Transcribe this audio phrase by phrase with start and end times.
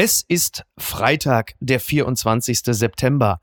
[0.00, 2.60] Es ist Freitag, der 24.
[2.66, 3.40] September.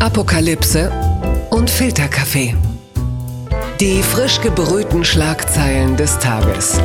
[0.00, 0.90] Apokalypse
[1.50, 2.56] und Filterkaffee.
[3.80, 6.80] Die frisch gebrühten Schlagzeilen des Tages.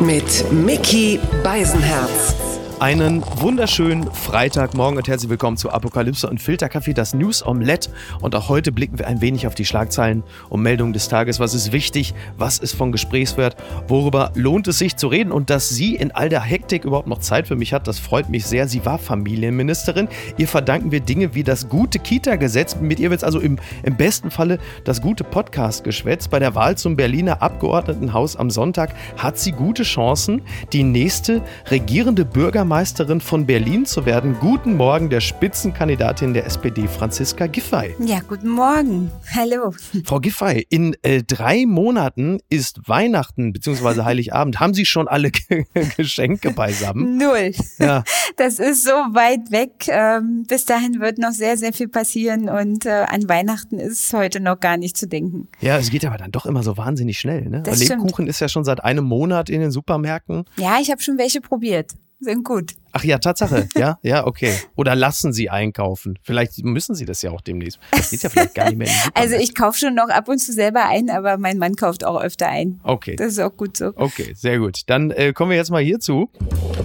[0.00, 2.34] Mit Mickey Beisenherz.
[2.80, 7.90] Einen wunderschönen Freitagmorgen und herzlich willkommen zu Apokalypse und Filterkaffee, das News Omelette.
[8.20, 11.38] Und auch heute blicken wir ein wenig auf die Schlagzeilen und Meldungen des Tages.
[11.38, 12.14] Was ist wichtig?
[12.36, 13.56] Was ist von Gesprächswert?
[13.86, 15.30] Worüber lohnt es sich zu reden?
[15.30, 18.28] Und dass sie in all der Hektik überhaupt noch Zeit für mich hat, das freut
[18.28, 18.66] mich sehr.
[18.66, 20.08] Sie war Familienministerin.
[20.36, 22.76] Ihr verdanken wir Dinge wie das gute Kita-Gesetz.
[22.80, 26.26] Mit ihr wird also im, im besten Falle das gute Podcast-Geschwätz.
[26.26, 32.24] Bei der Wahl zum Berliner Abgeordnetenhaus am Sonntag hat sie gute Chancen, die nächste regierende
[32.24, 34.36] Bürgermeisterin Bürgermeisterin von Berlin zu werden.
[34.40, 37.94] Guten Morgen der Spitzenkandidatin der SPD, Franziska Giffey.
[38.00, 39.12] Ja, guten Morgen.
[39.32, 39.72] Hallo.
[40.04, 44.02] Frau Giffey, in äh, drei Monaten ist Weihnachten bzw.
[44.04, 44.58] Heiligabend.
[44.58, 45.30] Haben Sie schon alle
[45.96, 47.16] Geschenke beisammen?
[47.16, 47.52] Null.
[47.78, 48.02] Ja.
[48.36, 49.86] Das ist so weit weg.
[49.86, 54.40] Ähm, bis dahin wird noch sehr, sehr viel passieren und äh, an Weihnachten ist heute
[54.40, 55.46] noch gar nicht zu denken.
[55.60, 57.42] Ja, es geht aber dann doch immer so wahnsinnig schnell.
[57.42, 57.62] Ne?
[57.64, 58.28] Lebkuchen stimmt.
[58.28, 60.44] ist ja schon seit einem Monat in den Supermärkten.
[60.56, 62.72] Ja, ich habe schon welche probiert sind gut.
[62.92, 63.68] Ach ja, Tatsache.
[63.76, 64.54] Ja, ja, okay.
[64.76, 66.18] Oder lassen Sie einkaufen.
[66.22, 67.78] Vielleicht müssen Sie das ja auch demnächst.
[67.90, 68.88] Das geht ja vielleicht gar nicht mehr.
[68.88, 72.04] In also ich kaufe schon noch ab und zu selber ein, aber mein Mann kauft
[72.04, 72.80] auch öfter ein.
[72.84, 73.16] Okay.
[73.16, 73.92] Das ist auch gut so.
[73.96, 74.82] Okay, sehr gut.
[74.86, 76.30] Dann äh, kommen wir jetzt mal hierzu.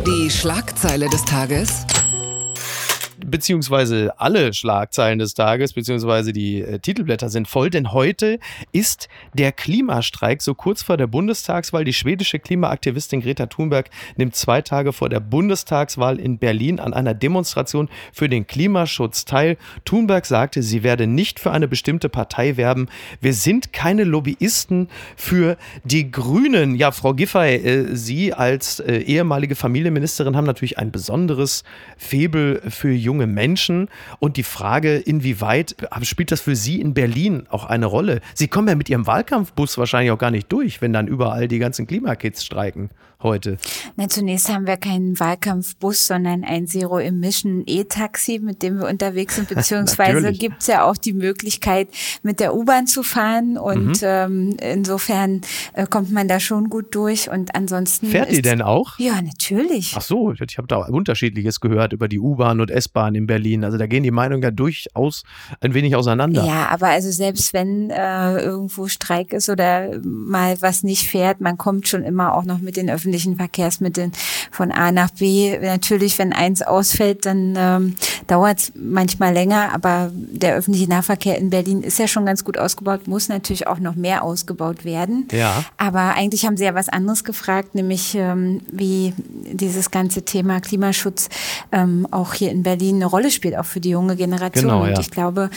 [0.05, 1.85] Die Schlagzeile des Tages
[3.29, 8.39] beziehungsweise alle Schlagzeilen des Tages, beziehungsweise die äh, Titelblätter sind voll, denn heute
[8.71, 11.83] ist der Klimastreik so kurz vor der Bundestagswahl.
[11.83, 17.13] Die schwedische Klimaaktivistin Greta Thunberg nimmt zwei Tage vor der Bundestagswahl in Berlin an einer
[17.13, 19.57] Demonstration für den Klimaschutz teil.
[19.85, 22.87] Thunberg sagte, sie werde nicht für eine bestimmte Partei werben.
[23.21, 26.75] Wir sind keine Lobbyisten für die Grünen.
[26.75, 31.63] Ja, Frau Giffey, äh, Sie als äh, ehemalige Familienministerin haben natürlich ein besonderes
[31.97, 33.89] Febel für junge junge Menschen
[34.19, 38.21] und die Frage, inwieweit spielt das für Sie in Berlin auch eine Rolle?
[38.33, 41.59] Sie kommen ja mit Ihrem Wahlkampfbus wahrscheinlich auch gar nicht durch, wenn dann überall die
[41.59, 42.89] ganzen Klimakids streiken
[43.21, 43.57] heute?
[43.97, 49.49] Na, zunächst haben wir keinen Wahlkampfbus, sondern ein Zero-Emission E-Taxi, mit dem wir unterwegs sind,
[49.53, 51.89] beziehungsweise gibt es ja auch die Möglichkeit,
[52.23, 54.07] mit der U-Bahn zu fahren und mhm.
[54.07, 55.41] ähm, insofern
[55.73, 58.07] äh, kommt man da schon gut durch und ansonsten.
[58.07, 58.97] Fährt die denn auch?
[58.99, 59.95] Ja, natürlich.
[59.97, 63.65] Ach so, ich habe da unterschiedliches gehört über die U-Bahn und S-Bahn in Berlin.
[63.65, 65.23] Also da gehen die Meinungen ja durchaus
[65.59, 66.45] ein wenig auseinander.
[66.45, 71.57] Ja, aber also selbst wenn äh, irgendwo Streik ist oder mal was nicht fährt, man
[71.57, 74.11] kommt schon immer auch noch mit den öffentlichen öffentlichen Verkehrsmitteln
[74.51, 75.57] von A nach B.
[75.59, 77.95] Natürlich, wenn eins ausfällt, dann ähm,
[78.27, 82.57] dauert es manchmal länger, aber der öffentliche Nahverkehr in Berlin ist ja schon ganz gut
[82.57, 85.27] ausgebaut, muss natürlich auch noch mehr ausgebaut werden.
[85.31, 85.65] Ja.
[85.77, 89.13] Aber eigentlich haben Sie ja was anderes gefragt, nämlich ähm, wie
[89.51, 91.29] dieses ganze Thema Klimaschutz
[91.71, 94.65] ähm, auch hier in Berlin eine Rolle spielt, auch für die junge Generation.
[94.65, 94.93] Genau, ja.
[94.93, 95.49] Und ich glaube,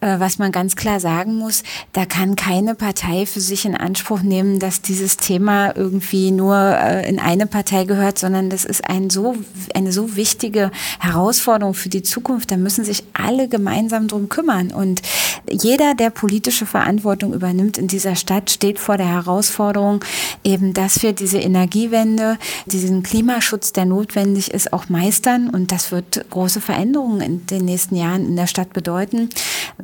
[0.00, 1.62] was man ganz klar sagen muss,
[1.92, 7.06] da kann keine Partei für sich in Anspruch nehmen, dass dieses Thema irgendwie nur äh,
[7.08, 9.36] in eine Partei gehört, sondern das ist ein so,
[9.74, 12.50] eine so wichtige Herausforderung für die Zukunft.
[12.50, 14.70] Da müssen sich alle gemeinsam drum kümmern.
[14.72, 15.02] Und
[15.50, 20.02] jeder, der politische Verantwortung übernimmt in dieser Stadt, steht vor der Herausforderung,
[20.44, 25.50] eben, dass wir diese Energiewende, diesen Klimaschutz, der notwendig ist, auch meistern.
[25.50, 29.28] Und das wird große Veränderungen in den nächsten Jahren in der Stadt bedeuten.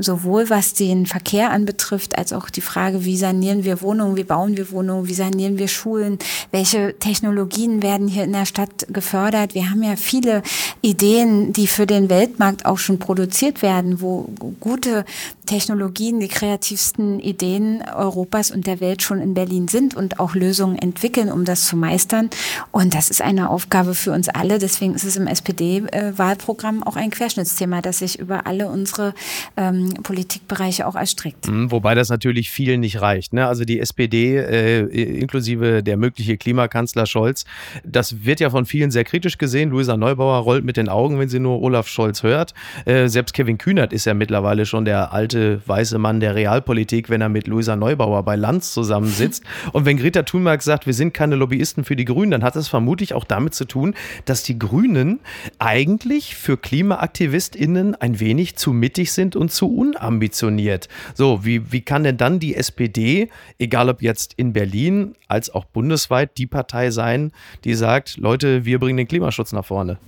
[0.06, 4.56] Sowohl was den Verkehr anbetrifft, als auch die Frage, wie sanieren wir Wohnungen, wie bauen
[4.56, 6.20] wir Wohnungen, wie sanieren wir Schulen,
[6.52, 9.56] welche Technologien werden hier in der Stadt gefördert.
[9.56, 10.42] Wir haben ja viele
[10.80, 14.30] Ideen, die für den Weltmarkt auch schon produziert werden, wo
[14.60, 15.04] gute
[15.46, 20.76] Technologien, die kreativsten Ideen Europas und der Welt schon in Berlin sind und auch Lösungen
[20.76, 22.30] entwickeln, um das zu meistern.
[22.70, 24.58] Und das ist eine Aufgabe für uns alle.
[24.58, 29.14] Deswegen ist es im SPD-Wahlprogramm auch ein Querschnittsthema, das sich über alle unsere
[29.56, 31.48] ähm, Politikbereiche auch erstreckt.
[31.48, 33.32] Mhm, wobei das natürlich vielen nicht reicht.
[33.32, 33.46] Ne?
[33.46, 34.80] Also die SPD, äh,
[35.20, 37.44] inklusive der mögliche Klimakanzler, Kanzler Scholz.
[37.84, 39.70] Das wird ja von vielen sehr kritisch gesehen.
[39.70, 42.54] Luisa Neubauer rollt mit den Augen, wenn sie nur Olaf Scholz hört.
[42.84, 47.20] Äh, selbst Kevin Kühnert ist ja mittlerweile schon der alte weiße Mann der Realpolitik, wenn
[47.20, 49.44] er mit Luisa Neubauer bei Lanz zusammensitzt.
[49.72, 52.68] Und wenn Greta Thunberg sagt, wir sind keine Lobbyisten für die Grünen, dann hat das
[52.68, 53.94] vermutlich auch damit zu tun,
[54.24, 55.20] dass die Grünen
[55.58, 60.88] eigentlich für KlimaaktivistInnen ein wenig zu mittig sind und zu unambitioniert.
[61.14, 65.64] So, wie, wie kann denn dann die SPD, egal ob jetzt in Berlin als auch
[65.64, 67.32] bundesweit, die Partei sein,
[67.64, 69.98] die sagt, Leute, wir bringen den Klimaschutz nach vorne.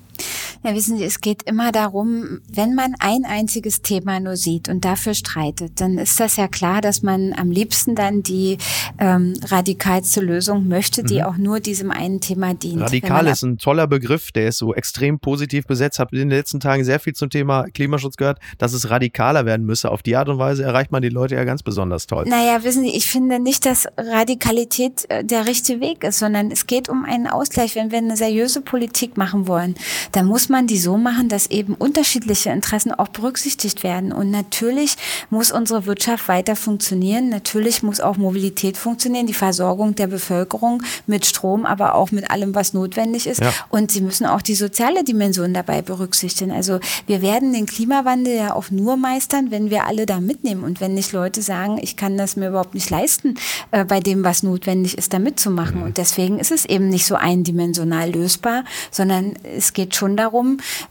[0.65, 4.85] Ja, wissen Sie, es geht immer darum, wenn man ein einziges Thema nur sieht und
[4.85, 8.59] dafür streitet, dann ist das ja klar, dass man am liebsten dann die
[8.99, 11.25] ähm, radikalste Lösung möchte, die mhm.
[11.25, 12.83] auch nur diesem einen Thema dient.
[12.83, 15.99] Radikal ist ein toller Begriff, der ist so extrem positiv besetzt.
[15.99, 19.65] Habe in den letzten Tagen sehr viel zum Thema Klimaschutz gehört, dass es radikaler werden
[19.65, 19.91] müsse.
[19.91, 22.25] Auf die Art und Weise erreicht man die Leute ja ganz besonders toll.
[22.27, 26.67] Naja, wissen Sie, ich finde nicht, dass Radikalität äh, der richtige Weg ist, sondern es
[26.67, 27.77] geht um einen Ausgleich.
[27.77, 29.75] Wenn wir eine seriöse Politik machen wollen,
[30.13, 34.13] dann muss man die so machen, dass eben unterschiedliche Interessen auch berücksichtigt werden.
[34.13, 34.97] Und natürlich
[35.31, 37.29] muss unsere Wirtschaft weiter funktionieren.
[37.29, 42.55] Natürlich muss auch Mobilität funktionieren, die Versorgung der Bevölkerung mit Strom, aber auch mit allem,
[42.55, 43.41] was notwendig ist.
[43.41, 43.53] Ja.
[43.69, 46.53] Und sie müssen auch die soziale Dimension dabei berücksichtigen.
[46.53, 50.81] Also wir werden den Klimawandel ja auch nur meistern, wenn wir alle da mitnehmen und
[50.81, 53.35] wenn nicht Leute sagen, ich kann das mir überhaupt nicht leisten,
[53.71, 55.79] äh, bei dem, was notwendig ist, da mitzumachen.
[55.79, 55.83] Mhm.
[55.83, 60.38] Und deswegen ist es eben nicht so eindimensional lösbar, sondern es geht schon darum,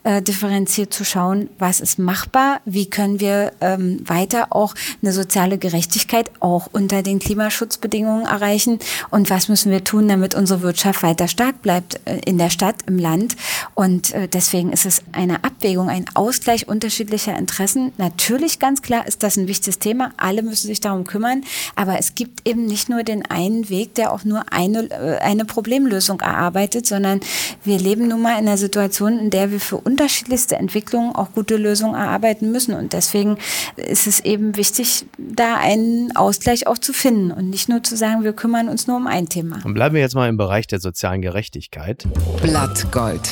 [0.03, 5.57] äh, differenziert zu schauen, was ist machbar, wie können wir ähm, weiter auch eine soziale
[5.57, 8.79] Gerechtigkeit auch unter den Klimaschutzbedingungen erreichen
[9.09, 12.75] und was müssen wir tun, damit unsere Wirtschaft weiter stark bleibt äh, in der Stadt,
[12.87, 13.35] im Land.
[13.75, 17.91] Und äh, deswegen ist es eine Abwägung, ein Ausgleich unterschiedlicher Interessen.
[17.97, 20.11] Natürlich ganz klar ist das ein wichtiges Thema.
[20.17, 21.43] Alle müssen sich darum kümmern.
[21.75, 25.45] Aber es gibt eben nicht nur den einen Weg, der auch nur eine, äh, eine
[25.45, 27.19] Problemlösung erarbeitet, sondern
[27.63, 31.57] wir leben nun mal in einer Situation, in der wir für unterschiedlichste Entwicklungen auch gute
[31.57, 32.73] Lösungen erarbeiten müssen.
[32.73, 33.37] Und deswegen
[33.75, 38.23] ist es eben wichtig, da einen Ausgleich auch zu finden und nicht nur zu sagen,
[38.23, 39.59] wir kümmern uns nur um ein Thema.
[39.63, 42.07] Und bleiben wir jetzt mal im Bereich der sozialen Gerechtigkeit.
[42.41, 43.29] Blattgold.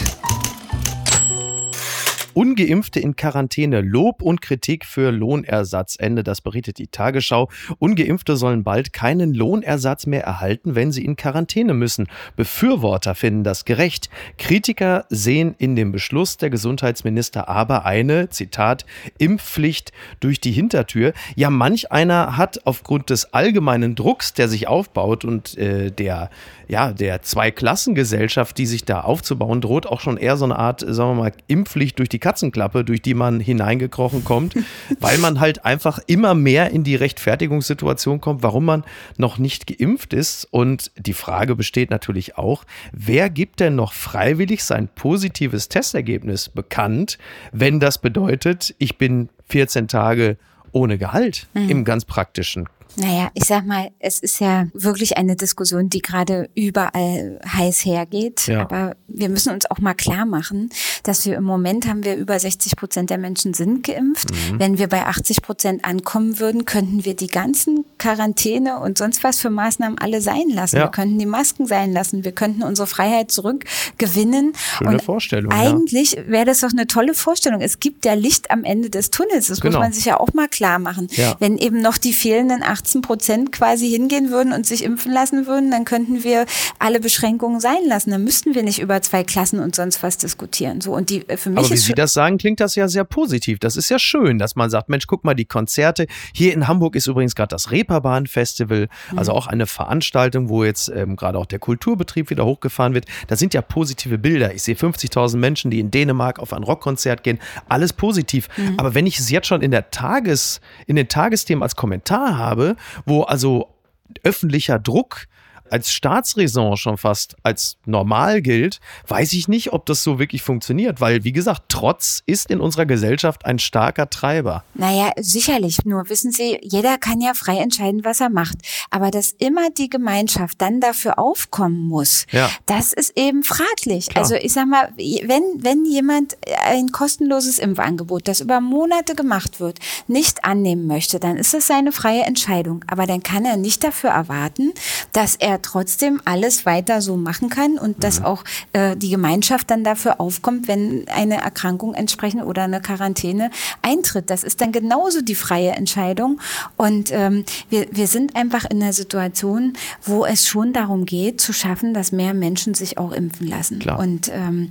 [2.35, 3.79] Ungeimpfte in Quarantäne.
[3.79, 6.21] Lob und Kritik für Lohnersatzende.
[6.21, 7.49] Das berichtet die Tagesschau.
[7.79, 12.07] Ungeimpfte sollen bald keinen Lohnersatz mehr erhalten, wenn sie in Quarantäne müssen.
[12.35, 14.09] Befürworter finden das gerecht.
[14.37, 18.85] Kritiker sehen in dem Beschluss der Gesundheitsminister aber eine, Zitat,
[19.17, 21.13] Impfpflicht durch die Hintertür.
[21.35, 26.29] Ja, manch einer hat aufgrund des allgemeinen Drucks, der sich aufbaut und äh, der,
[26.67, 31.11] ja, der Zweiklassengesellschaft, die sich da aufzubauen droht, auch schon eher so eine Art, sagen
[31.11, 34.55] wir mal, Impfpflicht durch die Katzenklappe, durch die man hineingekrochen kommt,
[34.99, 38.83] weil man halt einfach immer mehr in die Rechtfertigungssituation kommt, warum man
[39.17, 40.47] noch nicht geimpft ist.
[40.49, 47.19] Und die Frage besteht natürlich auch, wer gibt denn noch freiwillig sein positives Testergebnis bekannt,
[47.51, 50.37] wenn das bedeutet, ich bin 14 Tage
[50.71, 51.69] ohne Gehalt mhm.
[51.69, 52.67] im ganz praktischen
[52.97, 58.47] naja, ich sag mal, es ist ja wirklich eine Diskussion, die gerade überall heiß hergeht.
[58.47, 58.61] Ja.
[58.61, 60.69] Aber wir müssen uns auch mal klar machen,
[61.03, 64.31] dass wir im Moment haben wir über 60 Prozent der Menschen sind geimpft.
[64.31, 64.59] Mhm.
[64.59, 69.39] Wenn wir bei 80 Prozent ankommen würden, könnten wir die ganzen Quarantäne und sonst was
[69.39, 70.77] für Maßnahmen alle sein lassen.
[70.77, 70.83] Ja.
[70.83, 72.23] Wir könnten die Masken sein lassen.
[72.23, 74.53] Wir könnten unsere Freiheit zurückgewinnen.
[74.77, 75.51] Schöne und Vorstellung.
[75.51, 76.27] Eigentlich ja.
[76.27, 77.61] wäre das doch eine tolle Vorstellung.
[77.61, 79.47] Es gibt ja Licht am Ende des Tunnels.
[79.47, 79.77] Das genau.
[79.77, 81.09] muss man sich ja auch mal klar machen.
[81.39, 85.47] Wenn eben noch die fehlenden 80 18 Prozent quasi hingehen würden und sich impfen lassen
[85.47, 86.45] würden, dann könnten wir
[86.77, 88.11] alle Beschränkungen sein lassen.
[88.11, 90.81] Dann müssten wir nicht über zwei Klassen und sonst was diskutieren.
[90.81, 93.03] So und die äh, für mich Aber wie Sie das sagen, klingt das ja sehr
[93.03, 93.59] positiv.
[93.59, 96.05] Das ist ja schön, dass man sagt, Mensch, guck mal, die Konzerte.
[96.33, 99.37] Hier in Hamburg ist übrigens gerade das Reeperbahn Festival, also mhm.
[99.37, 103.05] auch eine Veranstaltung, wo jetzt ähm, gerade auch der Kulturbetrieb wieder hochgefahren wird.
[103.27, 104.53] Da sind ja positive Bilder.
[104.53, 107.39] Ich sehe 50.000 Menschen, die in Dänemark auf ein Rockkonzert gehen.
[107.67, 108.47] Alles positiv.
[108.57, 108.75] Mhm.
[108.77, 112.74] Aber wenn ich es jetzt schon in der Tages, in den Tagesthemen als Kommentar habe,
[113.05, 113.75] wo also
[114.23, 115.27] öffentlicher Druck
[115.69, 121.01] als Staatsräson schon fast als normal gilt, weiß ich nicht, ob das so wirklich funktioniert,
[121.01, 124.63] weil, wie gesagt, Trotz ist in unserer Gesellschaft ein starker Treiber.
[124.75, 125.83] Naja, sicherlich.
[125.85, 128.57] Nur wissen Sie, jeder kann ja frei entscheiden, was er macht.
[128.91, 132.49] Aber dass immer die Gemeinschaft dann dafür aufkommen muss, ja.
[132.65, 134.09] das ist eben fraglich.
[134.09, 134.23] Klar.
[134.23, 139.79] Also ich sag mal, wenn, wenn jemand ein kostenloses Impfangebot, das über Monate gemacht wird,
[140.07, 142.85] nicht annehmen möchte, dann ist es seine freie Entscheidung.
[142.87, 144.73] Aber dann kann er nicht dafür erwarten,
[145.11, 148.25] dass er trotzdem alles weiter so machen kann und dass mhm.
[148.25, 148.43] auch
[148.73, 154.29] äh, die Gemeinschaft dann dafür aufkommt, wenn eine Erkrankung entsprechend oder eine Quarantäne eintritt.
[154.29, 156.39] Das ist dann genauso die freie Entscheidung.
[156.77, 161.53] Und ähm, wir, wir sind einfach in einer Situation, wo es schon darum geht, zu
[161.53, 163.79] schaffen, dass mehr Menschen sich auch impfen lassen.
[163.79, 163.99] Klar.
[163.99, 164.69] Und ähm,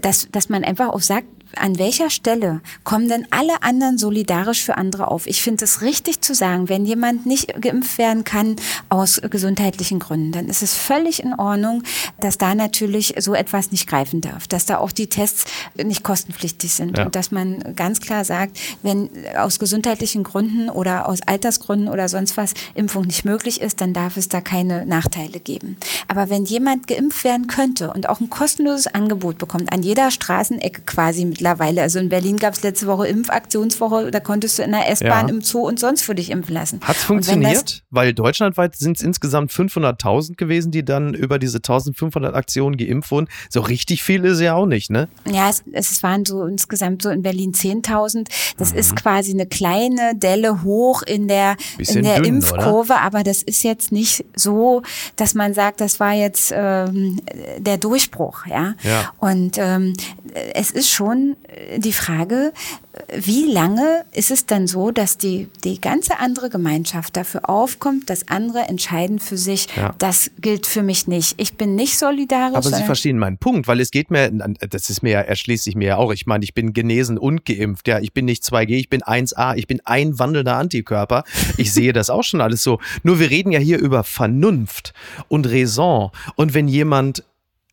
[0.00, 1.26] dass, dass man einfach auch sagt,
[1.58, 5.26] an welcher Stelle kommen denn alle anderen solidarisch für andere auf?
[5.26, 8.56] Ich finde es richtig zu sagen, wenn jemand nicht geimpft werden kann
[8.88, 11.82] aus gesundheitlichen Gründen, dann ist es völlig in Ordnung,
[12.20, 15.44] dass da natürlich so etwas nicht greifen darf, dass da auch die Tests
[15.74, 17.06] nicht kostenpflichtig sind ja.
[17.06, 22.36] und dass man ganz klar sagt, wenn aus gesundheitlichen Gründen oder aus Altersgründen oder sonst
[22.36, 25.76] was Impfung nicht möglich ist, dann darf es da keine Nachteile geben.
[26.08, 30.82] Aber wenn jemand geimpft werden könnte und auch ein kostenloses Angebot bekommt, an jeder Straßenecke
[30.82, 34.88] quasi mittlerweile, also in Berlin gab es letzte Woche Impfaktionswoche, da konntest du in der
[34.90, 35.34] S-Bahn, ja.
[35.34, 36.80] im Zoo und sonst für dich impfen lassen.
[36.82, 37.82] Hat es funktioniert?
[37.90, 43.28] Weil deutschlandweit sind es insgesamt 500.000 gewesen, die dann über diese 1500 Aktionen geimpft wurden.
[43.50, 45.08] So richtig viel ist ja auch nicht, ne?
[45.30, 48.26] Ja, es, es waren so insgesamt so in Berlin 10.000.
[48.56, 48.78] Das mhm.
[48.78, 53.02] ist quasi eine kleine Delle hoch in der, in der dünn, Impfkurve, oder?
[53.02, 54.82] aber das ist jetzt nicht so,
[55.16, 57.20] dass man sagt, das war jetzt ähm,
[57.58, 58.74] der Durchbruch, ja.
[58.82, 59.12] ja.
[59.18, 59.94] Und ähm,
[60.54, 61.33] es ist schon
[61.76, 62.52] die Frage,
[63.14, 68.28] wie lange ist es dann so, dass die, die ganze andere Gemeinschaft dafür aufkommt, dass
[68.28, 69.94] andere entscheiden für sich, ja.
[69.98, 71.34] das gilt für mich nicht.
[71.38, 72.56] Ich bin nicht solidarisch.
[72.56, 75.74] Aber Sie verstehen meinen Punkt, weil es geht mir, das ist mir ja, erschließt sich
[75.74, 76.12] mir ja auch.
[76.12, 77.88] Ich meine, ich bin genesen und geimpft.
[77.88, 81.24] Ja, ich bin nicht 2G, ich bin 1A, ich bin ein wandelnder Antikörper.
[81.56, 82.80] Ich sehe das auch schon alles so.
[83.02, 84.92] Nur wir reden ja hier über Vernunft
[85.28, 86.10] und Raison.
[86.36, 87.24] Und wenn jemand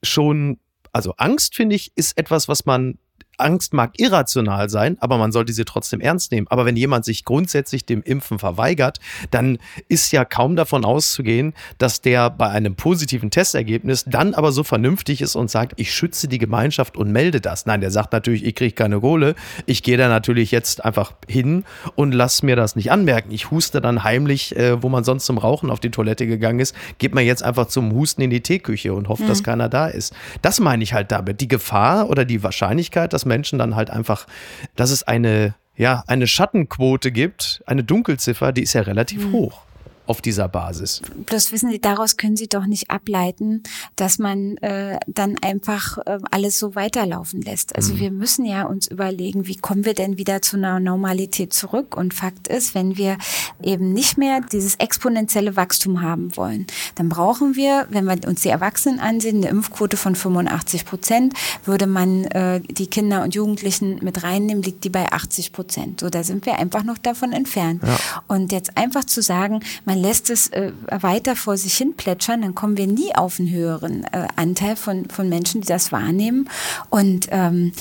[0.04, 0.58] schon
[0.94, 2.98] also Angst, finde ich, ist etwas, was man
[3.42, 6.48] Angst mag irrational sein, aber man sollte sie trotzdem ernst nehmen.
[6.50, 9.00] Aber wenn jemand sich grundsätzlich dem Impfen verweigert,
[9.32, 14.64] dann ist ja kaum davon auszugehen, dass der bei einem positiven Testergebnis dann aber so
[14.64, 17.66] vernünftig ist und sagt, ich schütze die Gemeinschaft und melde das.
[17.66, 19.36] Nein, der sagt natürlich, ich kriege keine Kohle.
[19.66, 21.64] Ich gehe da natürlich jetzt einfach hin
[21.96, 23.32] und lass mir das nicht anmerken.
[23.32, 26.76] Ich huste dann heimlich, äh, wo man sonst zum Rauchen auf die Toilette gegangen ist,
[26.98, 29.28] geht man jetzt einfach zum Husten in die Teeküche und hofft, mhm.
[29.28, 30.14] dass keiner da ist.
[30.42, 31.42] Das meine ich halt damit.
[31.42, 34.28] Die Gefahr oder die Wahrscheinlichkeit, dass Menschen dann halt einfach,
[34.76, 39.32] dass es eine, ja, eine Schattenquote gibt, eine Dunkelziffer, die ist ja relativ mhm.
[39.32, 39.62] hoch
[40.08, 41.02] auf dieser Basis.
[41.26, 43.64] Bloß wissen Sie, daraus können Sie doch nicht ableiten,
[43.96, 47.76] dass man äh, dann einfach äh, alles so weiterlaufen lässt.
[47.76, 48.00] Also mhm.
[48.00, 51.96] wir müssen ja uns überlegen, wie kommen wir denn wieder zu einer Normalität zurück?
[51.96, 53.18] Und Fakt ist, wenn wir
[53.62, 58.50] eben nicht mehr dieses exponentielle Wachstum haben wollen, dann brauchen wir, wenn wir uns die
[58.50, 61.34] Erwachsenen ansehen, eine Impfquote von 85 Prozent.
[61.64, 66.00] Würde man äh, die Kinder und Jugendlichen mit reinnehmen, liegt die bei 80 Prozent.
[66.00, 67.84] So, da sind wir einfach noch davon entfernt.
[67.84, 67.98] Ja.
[68.28, 72.56] Und jetzt einfach zu sagen, man lässt es äh, weiter vor sich hin plätschern, dann
[72.56, 76.50] kommen wir nie auf einen höheren äh, Anteil von, von Menschen, die das wahrnehmen.
[76.90, 77.74] Und ähm,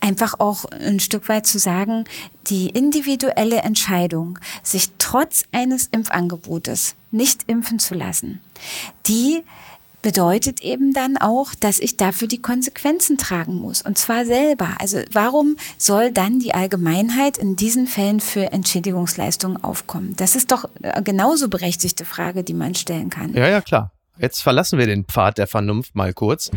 [0.00, 2.04] einfach auch ein Stück weit zu sagen,
[2.46, 8.40] die individuelle Entscheidung, sich trotz eines Impfangebotes nicht impfen zu lassen,
[9.06, 9.42] die
[10.04, 13.80] bedeutet eben dann auch, dass ich dafür die Konsequenzen tragen muss.
[13.80, 14.76] Und zwar selber.
[14.78, 20.12] Also warum soll dann die Allgemeinheit in diesen Fällen für Entschädigungsleistungen aufkommen?
[20.16, 23.32] Das ist doch eine genauso berechtigte Frage, die man stellen kann.
[23.32, 23.92] Ja, ja, klar.
[24.18, 26.50] Jetzt verlassen wir den Pfad der Vernunft mal kurz.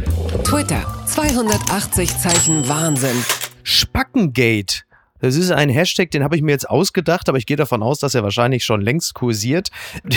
[0.43, 3.15] Twitter, 280 Zeichen Wahnsinn.
[3.63, 4.83] Spackengate
[5.19, 7.99] das ist ein Hashtag, den habe ich mir jetzt ausgedacht, aber ich gehe davon aus,
[7.99, 9.69] dass er wahrscheinlich schon längst kursiert.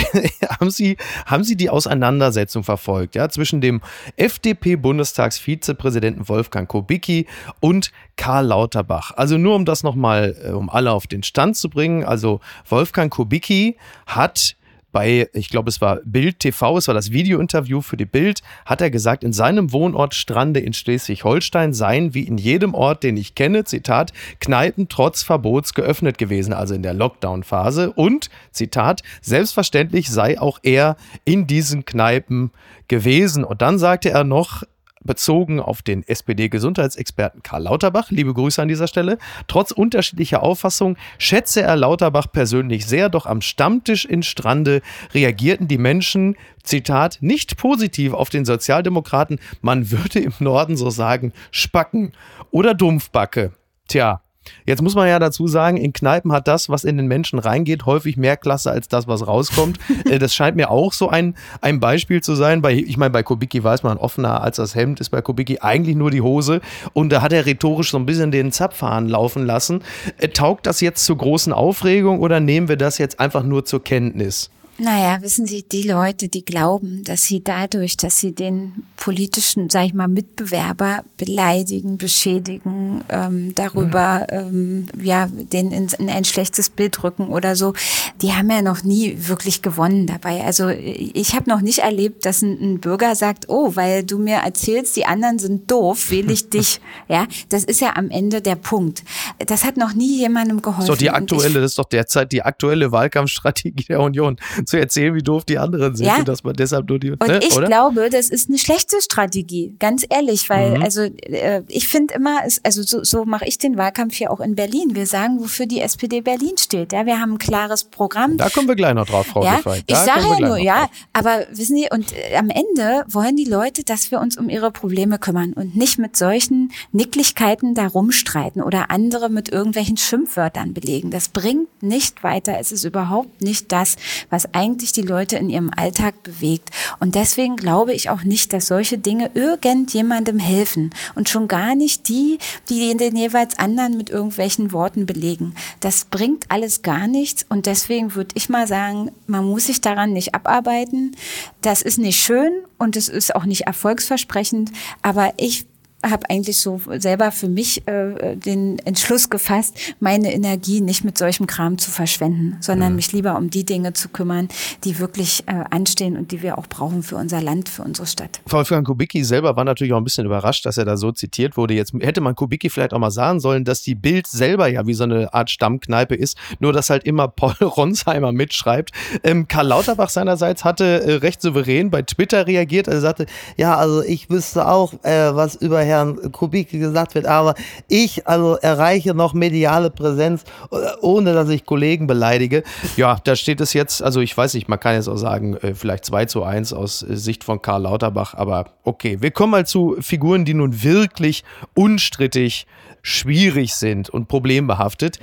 [0.59, 3.81] haben, Sie, haben Sie die Auseinandersetzung verfolgt, ja, zwischen dem
[4.17, 7.27] FDP-Bundestagsvizepräsidenten Wolfgang Kubicki
[7.59, 9.11] und Karl Lauterbach?
[9.15, 12.03] Also nur um das nochmal, äh, um alle auf den Stand zu bringen.
[12.03, 14.55] Also Wolfgang Kubicki hat
[14.91, 18.81] bei, ich glaube, es war Bild TV, es war das Videointerview für die Bild, hat
[18.81, 23.35] er gesagt, in seinem Wohnort Strande in Schleswig-Holstein seien wie in jedem Ort, den ich
[23.35, 27.91] kenne, Zitat, Kneipen trotz Verbots geöffnet gewesen, also in der Lockdown-Phase.
[27.91, 32.51] Und, Zitat, selbstverständlich sei auch er in diesen Kneipen
[32.87, 33.43] gewesen.
[33.43, 34.63] Und dann sagte er noch,
[35.03, 38.11] bezogen auf den SPD-Gesundheitsexperten Karl Lauterbach.
[38.11, 39.17] Liebe Grüße an dieser Stelle.
[39.47, 44.81] Trotz unterschiedlicher Auffassung schätze er Lauterbach persönlich sehr, doch am Stammtisch in Strande
[45.13, 49.39] reagierten die Menschen, Zitat, nicht positiv auf den Sozialdemokraten.
[49.61, 52.13] Man würde im Norden so sagen, Spacken
[52.51, 53.53] oder Dumpfbacke.
[53.87, 54.21] Tja,
[54.65, 57.85] Jetzt muss man ja dazu sagen, in Kneipen hat das, was in den Menschen reingeht,
[57.85, 59.79] häufig mehr Klasse als das, was rauskommt.
[60.05, 62.61] Äh, das scheint mir auch so ein, ein Beispiel zu sein.
[62.61, 65.95] Bei, ich meine, bei Kubicki weiß man, offener als das Hemd ist bei Kubicki eigentlich
[65.95, 66.59] nur die Hose.
[66.93, 69.83] Und da hat er rhetorisch so ein bisschen den Zapfhahn laufen lassen.
[70.17, 73.83] Äh, taugt das jetzt zur großen Aufregung oder nehmen wir das jetzt einfach nur zur
[73.83, 74.49] Kenntnis?
[74.83, 79.85] Naja, wissen Sie, die Leute, die glauben, dass sie dadurch, dass sie den politischen, sag
[79.85, 87.03] ich mal, Mitbewerber beleidigen, beschädigen, ähm, darüber, ähm, ja, den in, in ein schlechtes Bild
[87.03, 87.75] rücken oder so,
[88.23, 90.43] die haben ja noch nie wirklich gewonnen dabei.
[90.43, 94.37] Also ich habe noch nicht erlebt, dass ein, ein Bürger sagt, oh, weil du mir
[94.37, 96.81] erzählst, die anderen sind doof, wähle ich dich.
[97.07, 99.03] Ja, das ist ja am Ende der Punkt.
[99.45, 100.87] Das hat noch nie jemandem geholfen.
[100.87, 104.37] So die aktuelle, das ist doch derzeit die aktuelle Wahlkampfstrategie der Union
[104.71, 106.17] zu erzählen, wie doof die anderen sind ja.
[106.17, 107.11] und dass man deshalb nur die.
[107.11, 107.67] Und ne, ich oder?
[107.67, 110.83] glaube, das ist eine schlechte Strategie, ganz ehrlich, weil mhm.
[110.83, 114.39] also äh, ich finde immer, es, also so, so mache ich den Wahlkampf hier auch
[114.39, 114.95] in Berlin.
[114.95, 116.93] Wir sagen, wofür die SPD Berlin steht.
[116.93, 118.37] Ja, wir haben ein klares Programm.
[118.37, 119.83] Da kommen wir gleich noch drauf, Frau ja, Giffey.
[119.85, 123.83] Ich sage ja nur, ja, aber wissen Sie, und äh, am Ende wollen die Leute,
[123.83, 128.89] dass wir uns um ihre Probleme kümmern und nicht mit solchen Nicklichkeiten da rumstreiten oder
[128.89, 131.11] andere mit irgendwelchen Schimpfwörtern belegen.
[131.11, 132.57] Das bringt nicht weiter.
[132.57, 133.97] Es ist überhaupt nicht das,
[134.29, 136.69] was eigentlich die Leute in ihrem Alltag bewegt.
[136.99, 140.91] Und deswegen glaube ich auch nicht, dass solche Dinge irgendjemandem helfen.
[141.15, 142.37] Und schon gar nicht die,
[142.69, 145.55] die den jeweils anderen mit irgendwelchen Worten belegen.
[145.79, 147.43] Das bringt alles gar nichts.
[147.49, 151.15] Und deswegen würde ich mal sagen, man muss sich daran nicht abarbeiten.
[151.61, 154.71] Das ist nicht schön und es ist auch nicht erfolgsversprechend.
[155.01, 155.65] Aber ich
[156.03, 161.47] habe eigentlich so selber für mich äh, den Entschluss gefasst, meine Energie nicht mit solchem
[161.47, 162.95] Kram zu verschwenden, sondern mhm.
[162.97, 164.47] mich lieber um die Dinge zu kümmern,
[164.83, 168.41] die wirklich äh, anstehen und die wir auch brauchen für unser Land, für unsere Stadt.
[168.47, 171.73] Wolfgang Kubicki selber war natürlich auch ein bisschen überrascht, dass er da so zitiert wurde.
[171.73, 174.93] Jetzt hätte man Kubicki vielleicht auch mal sagen sollen, dass die Bild selber ja wie
[174.93, 178.91] so eine Art Stammkneipe ist, nur dass halt immer Paul Ronsheimer mitschreibt.
[179.23, 182.87] Ähm, Karl Lauterbach seinerseits hatte äh, recht souverän bei Twitter reagiert.
[182.87, 183.25] Er sagte,
[183.57, 187.55] ja, also ich wüsste auch, äh, was über Herrn Kubicki gesagt wird, aber
[187.87, 192.63] ich also erreiche noch mediale Präsenz, äh, ohne dass ich Kollegen beleidige.
[192.97, 195.73] Ja, da steht es jetzt, also ich weiß nicht, man kann jetzt auch sagen, äh,
[195.73, 199.17] vielleicht 2 zu 1 aus äh, Sicht von Karl Lauterbach, aber okay.
[199.21, 201.43] Wir kommen mal zu Figuren, die nun wirklich
[201.73, 202.65] unstrittig
[203.01, 205.19] schwierig sind und problembehaftet.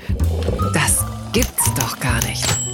[0.75, 2.67] Das gibt's doch gar nicht.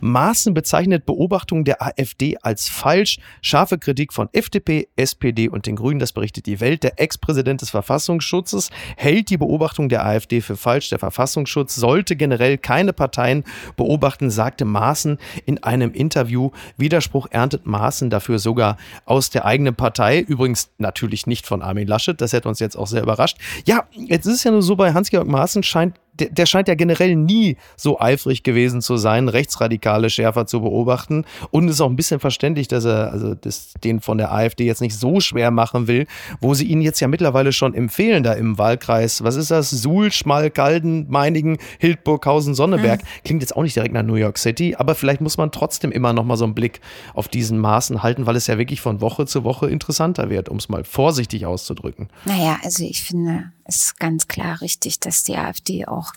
[0.00, 3.18] Maaßen bezeichnet Beobachtungen der AfD als falsch.
[3.42, 6.82] Scharfe Kritik von FDP, SPD und den Grünen, das berichtet die Welt.
[6.82, 10.90] Der Ex-Präsident des Verfassungsschutzes hält die Beobachtung der AfD für falsch.
[10.90, 13.44] Der Verfassungsschutz sollte generell keine Parteien
[13.76, 16.50] beobachten, sagte Maaßen in einem Interview.
[16.76, 20.20] Widerspruch erntet Maaßen dafür sogar aus der eigenen Partei.
[20.20, 22.20] Übrigens natürlich nicht von Armin Laschet.
[22.20, 23.38] Das hätte uns jetzt auch sehr überrascht.
[23.66, 26.74] Ja, jetzt ist es ja nur so, bei Hans-Georg Maaßen scheint der, der scheint ja
[26.74, 31.24] generell nie so eifrig gewesen zu sein, Rechtsradikale schärfer zu beobachten.
[31.50, 34.64] Und es ist auch ein bisschen verständlich, dass er also das, den von der AfD
[34.64, 36.06] jetzt nicht so schwer machen will,
[36.40, 39.24] wo sie ihn jetzt ja mittlerweile schon empfehlen, da im Wahlkreis.
[39.24, 39.70] Was ist das?
[39.70, 43.02] Suhl, Schmalkalden, Meiningen, Hildburghausen, Sonneberg.
[43.02, 43.06] Mhm.
[43.24, 46.12] Klingt jetzt auch nicht direkt nach New York City, aber vielleicht muss man trotzdem immer
[46.12, 46.80] noch mal so einen Blick
[47.14, 50.58] auf diesen Maßen halten, weil es ja wirklich von Woche zu Woche interessanter wird, um
[50.58, 52.08] es mal vorsichtig auszudrücken.
[52.24, 56.12] Naja, also ich finde, ist ganz klar richtig, dass die AfD auch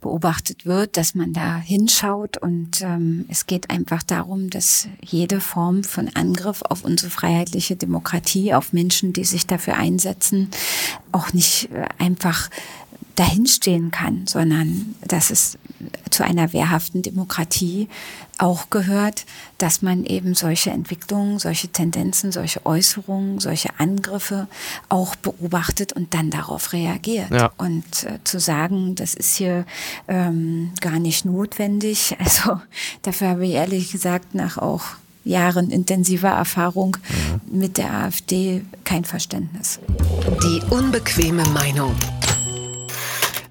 [0.00, 2.36] beobachtet wird, dass man da hinschaut.
[2.38, 8.54] Und ähm, es geht einfach darum, dass jede Form von Angriff auf unsere freiheitliche Demokratie,
[8.54, 10.50] auf Menschen, die sich dafür einsetzen,
[11.12, 12.50] auch nicht äh, einfach
[13.14, 15.58] dahinstehen kann, sondern dass es
[16.10, 17.88] zu einer wehrhaften Demokratie
[18.38, 19.26] auch gehört,
[19.58, 24.46] dass man eben solche Entwicklungen, solche Tendenzen, solche Äußerungen, solche Angriffe
[24.88, 27.30] auch beobachtet und dann darauf reagiert.
[27.30, 27.50] Ja.
[27.58, 29.64] Und äh, zu sagen, das ist hier
[30.06, 32.60] ähm, gar nicht notwendig, also
[33.02, 34.82] dafür habe ich ehrlich gesagt nach auch
[35.24, 37.58] Jahren intensiver Erfahrung mhm.
[37.58, 39.78] mit der AfD kein Verständnis.
[40.42, 41.94] Die unbequeme Meinung.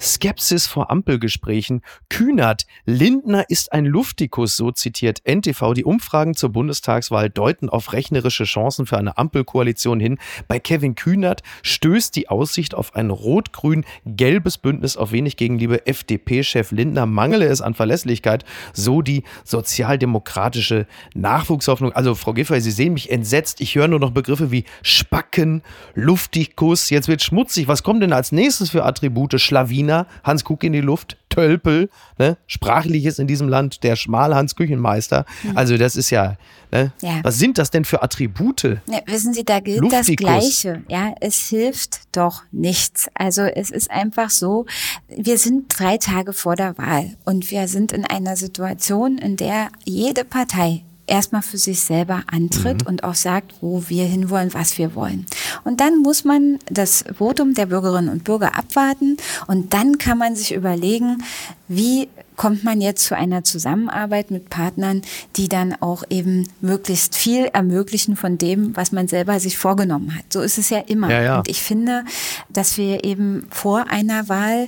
[0.08, 1.82] Skepsis vor Ampelgesprächen.
[2.10, 5.74] Kühnert, Lindner ist ein Luftikus, so zitiert NTV.
[5.74, 10.18] Die Umfragen zur Bundestagswahl deuten auf rechnerische Chancen für eine Ampelkoalition hin.
[10.48, 17.06] Bei Kevin Kühnert stößt die Aussicht auf ein rot-grün-gelbes Bündnis auf wenig gegenliebe FDP-Chef Lindner.
[17.06, 21.92] Mangele es an Verlässlichkeit, so die sozialdemokratische Nachwuchshoffnung.
[21.92, 23.60] Also, Frau Giffey, Sie sehen mich entsetzt.
[23.60, 25.64] Ich höre nur noch Begriffe wie Spacken,
[25.96, 26.90] Luftikus.
[26.90, 27.68] Jetzt wird schmutzig.
[27.68, 29.40] Was kommt denn als nächstes für Attribute?
[29.40, 29.97] Schlawiner?
[30.24, 32.38] Hans Kuck in die Luft, Tölpel, ne?
[32.48, 35.26] sprachliches in diesem Land, der Schmalhans Küchenmeister.
[35.44, 35.58] Mhm.
[35.58, 36.36] Also das ist ja,
[36.72, 36.92] ne?
[37.02, 38.64] ja, was sind das denn für Attribute?
[38.88, 40.08] Ja, wissen Sie, da gilt Luftikus.
[40.08, 40.84] das Gleiche.
[40.88, 43.08] Ja, es hilft doch nichts.
[43.14, 44.66] Also es ist einfach so,
[45.08, 49.70] wir sind drei Tage vor der Wahl und wir sind in einer Situation, in der
[49.86, 52.88] jede Partei erstmal für sich selber antritt mhm.
[52.88, 55.26] und auch sagt, wo wir hinwollen, was wir wollen.
[55.64, 59.18] Und dann muss man das Votum der Bürgerinnen und Bürger abwarten
[59.48, 61.24] und dann kann man sich überlegen,
[61.68, 65.02] wie kommt man jetzt zu einer Zusammenarbeit mit Partnern,
[65.36, 70.32] die dann auch eben möglichst viel ermöglichen von dem, was man selber sich vorgenommen hat.
[70.32, 71.10] So ist es ja immer.
[71.10, 71.38] Ja, ja.
[71.40, 72.06] Und ich finde,
[72.50, 74.68] dass wir eben vor einer Wahl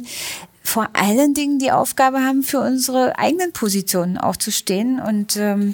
[0.69, 4.99] vor allen Dingen die Aufgabe haben, für unsere eigenen Positionen aufzustehen.
[4.99, 5.73] Und ähm,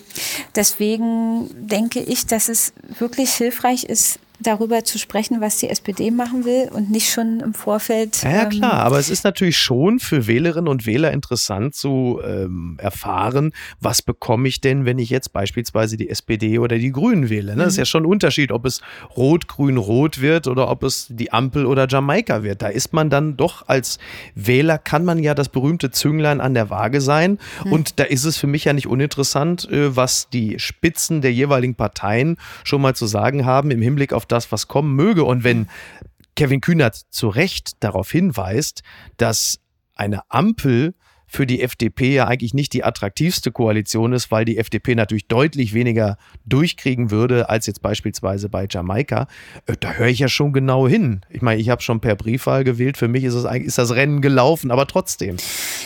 [0.56, 6.46] deswegen denke ich, dass es wirklich hilfreich ist, darüber zu sprechen, was die SPD machen
[6.46, 8.24] will und nicht schon im Vorfeld.
[8.24, 12.20] Ja, ja klar, ähm, aber es ist natürlich schon für Wählerinnen und Wähler interessant zu
[12.24, 17.30] ähm, erfahren, was bekomme ich denn, wenn ich jetzt beispielsweise die SPD oder die Grünen
[17.30, 17.56] wähle.
[17.56, 17.64] Ne?
[17.64, 17.88] Das ist ja mhm.
[17.88, 18.82] schon ein Unterschied, ob es
[19.16, 22.62] Rot, Grün, Rot wird oder ob es die Ampel oder Jamaika wird.
[22.62, 24.00] Da ist man dann doch als
[24.36, 27.40] Wähler, kann man ja das berühmte Zünglein an der Waage sein.
[27.64, 27.72] Mhm.
[27.72, 31.76] Und da ist es für mich ja nicht uninteressant, äh, was die Spitzen der jeweiligen
[31.76, 35.24] Parteien schon mal zu sagen haben im Hinblick auf das, was kommen möge.
[35.24, 35.68] Und wenn
[36.36, 38.84] Kevin Kühnert zu Recht darauf hinweist,
[39.18, 39.60] dass
[39.96, 40.94] eine Ampel
[41.28, 45.74] für die FDP ja eigentlich nicht die attraktivste Koalition ist, weil die FDP natürlich deutlich
[45.74, 49.28] weniger durchkriegen würde als jetzt beispielsweise bei Jamaika.
[49.66, 51.22] Äh, da höre ich ja schon genau hin.
[51.30, 52.98] Ich meine, ich habe schon per Briefwahl gewählt.
[52.98, 55.38] Für mich ist, es ist das Rennen gelaufen, aber trotzdem.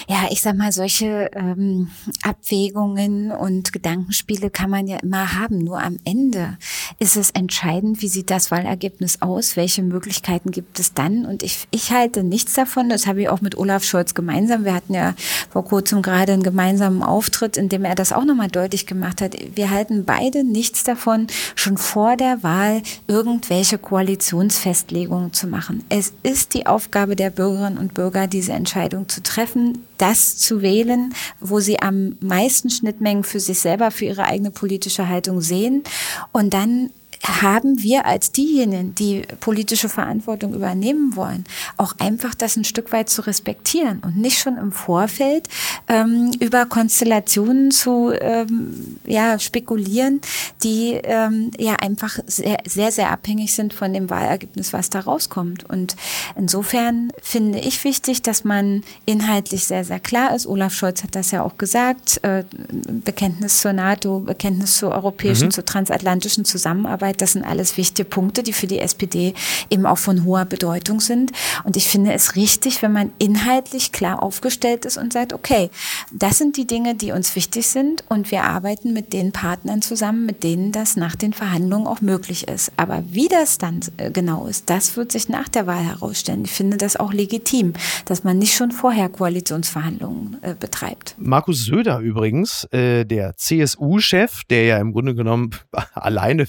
[0.07, 1.89] Ja, ich sag mal, solche ähm,
[2.23, 5.59] Abwägungen und Gedankenspiele kann man ja immer haben.
[5.59, 6.57] Nur am Ende
[6.99, 11.25] ist es entscheidend, wie sieht das Wahlergebnis aus, welche Möglichkeiten gibt es dann.
[11.25, 14.65] Und ich, ich halte nichts davon, das habe ich auch mit Olaf Scholz gemeinsam.
[14.65, 15.15] Wir hatten ja
[15.49, 19.35] vor kurzem gerade einen gemeinsamen Auftritt, in dem er das auch nochmal deutlich gemacht hat.
[19.55, 25.85] Wir halten beide nichts davon, schon vor der Wahl irgendwelche Koalitionsfestlegungen zu machen.
[25.89, 31.13] Es ist die Aufgabe der Bürgerinnen und Bürger, diese Entscheidung zu treffen, das zu wählen,
[31.39, 35.83] wo sie am meisten Schnittmengen für sich selber, für ihre eigene politische Haltung sehen.
[36.31, 36.89] Und dann
[37.23, 41.43] haben wir als diejenigen, die politische Verantwortung übernehmen wollen,
[41.77, 45.47] auch einfach das ein Stück weit zu respektieren und nicht schon im Vorfeld
[45.87, 50.21] ähm, über Konstellationen zu ähm, ja, spekulieren,
[50.63, 55.69] die ähm, ja einfach sehr, sehr, sehr abhängig sind von dem Wahlergebnis, was da rauskommt.
[55.69, 55.95] Und
[56.37, 60.47] insofern finde ich wichtig, dass man inhaltlich sehr, sehr klar ist.
[60.47, 62.23] Olaf Scholz hat das ja auch gesagt.
[62.23, 65.51] Äh, Bekenntnis zur NATO, Bekenntnis zur europäischen, mhm.
[65.51, 69.33] zur transatlantischen Zusammenarbeit Arbeit, das sind alles wichtige Punkte, die für die SPD
[69.69, 71.31] eben auch von hoher Bedeutung sind.
[71.63, 75.69] Und ich finde es richtig, wenn man inhaltlich klar aufgestellt ist und sagt, okay,
[76.11, 80.25] das sind die Dinge, die uns wichtig sind und wir arbeiten mit den Partnern zusammen,
[80.25, 82.71] mit denen das nach den Verhandlungen auch möglich ist.
[82.77, 86.45] Aber wie das dann äh, genau ist, das wird sich nach der Wahl herausstellen.
[86.45, 87.73] Ich finde das auch legitim,
[88.05, 91.15] dass man nicht schon vorher Koalitionsverhandlungen äh, betreibt.
[91.17, 95.51] Markus Söder übrigens, äh, der CSU-Chef, der ja im Grunde genommen
[95.93, 96.45] alleine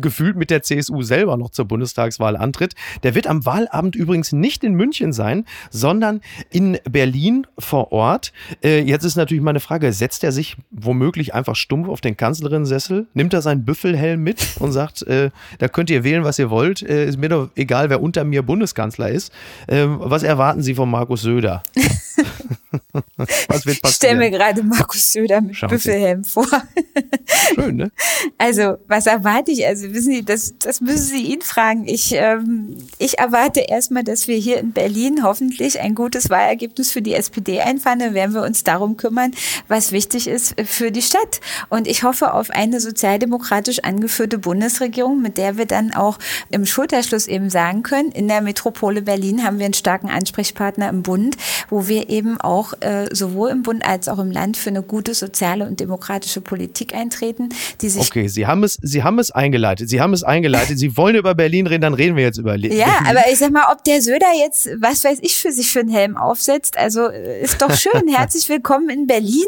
[0.00, 2.74] gefühlt mit der CSU selber noch zur Bundestagswahl antritt.
[3.02, 8.32] Der wird am Wahlabend übrigens nicht in München sein, sondern in Berlin vor Ort.
[8.62, 13.06] Äh, jetzt ist natürlich meine Frage, setzt er sich womöglich einfach stumpf auf den Kanzlerinnensessel,
[13.14, 16.82] nimmt er seinen Büffelhelm mit und sagt, äh, da könnt ihr wählen, was ihr wollt,
[16.82, 19.32] äh, ist mir doch egal, wer unter mir Bundeskanzler ist.
[19.68, 21.62] Ähm, was erwarten Sie von Markus Söder?
[23.16, 23.80] Was wird passieren?
[23.84, 26.46] Ich stelle mir gerade Markus Söder mit Schauen Büffelhelm vor.
[27.54, 27.92] Schön, ne?
[28.38, 29.66] Also, was erwarte ich?
[29.66, 31.86] Also, wissen Sie, das, das müssen Sie ihn fragen.
[31.88, 37.02] Ich, ähm, ich erwarte erstmal, dass wir hier in Berlin hoffentlich ein gutes Wahlergebnis für
[37.02, 37.98] die SPD einfahren.
[37.98, 39.32] Dann werden wir uns darum kümmern,
[39.68, 41.40] was wichtig ist für die Stadt.
[41.68, 46.18] Und ich hoffe auf eine sozialdemokratisch angeführte Bundesregierung, mit der wir dann auch
[46.50, 51.02] im Schulterschluss eben sagen können, in der Metropole Berlin haben wir einen starken Ansprechpartner im
[51.02, 51.36] Bund,
[51.70, 55.14] wo wir eben auch äh, sowohl im Bund als auch im Land für eine gute
[55.14, 57.48] soziale und demokratische Politik eintreten,
[57.80, 58.08] die sich.
[58.08, 59.88] Okay, Sie haben es, Sie haben es eingeleitet.
[59.88, 60.78] Sie haben es eingeleitet.
[60.78, 62.72] Sie wollen über Berlin reden, dann reden wir jetzt über Berlin.
[62.76, 65.80] Ja, aber ich sag mal, ob der Söder jetzt, was weiß ich, für sich für
[65.80, 68.08] einen Helm aufsetzt, also äh, ist doch schön.
[68.08, 69.46] Herzlich willkommen in Berlin.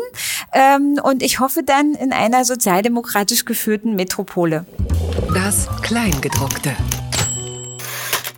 [0.52, 4.64] Ähm, und ich hoffe dann in einer sozialdemokratisch geführten Metropole.
[5.34, 6.72] Das Kleingedruckte.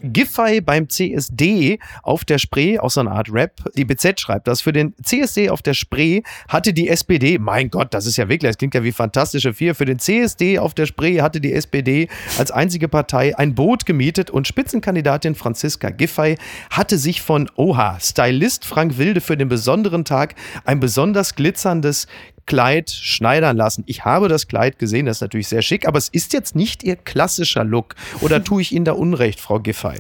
[0.03, 3.53] Giffey beim CSD auf der Spree, auch so eine Art Rap.
[3.77, 4.61] Die BZ schreibt das.
[4.61, 8.51] Für den CSD auf der Spree hatte die SPD, mein Gott, das ist ja wirklich,
[8.51, 9.75] das klingt ja wie fantastische Vier.
[9.75, 12.09] Für den CSD auf der Spree hatte die SPD
[12.39, 16.37] als einzige Partei ein Boot gemietet und Spitzenkandidatin Franziska Giffey
[16.71, 20.35] hatte sich von Oha, Stylist Frank Wilde für den besonderen Tag
[20.65, 22.07] ein besonders glitzerndes
[22.49, 23.85] Kleid schneidern lassen.
[23.87, 26.83] Ich habe das Kleid gesehen, das ist natürlich sehr schick, aber es ist jetzt nicht
[26.83, 27.95] Ihr klassischer Look.
[28.23, 29.99] Oder tue ich Ihnen da Unrecht, Frau Giffey?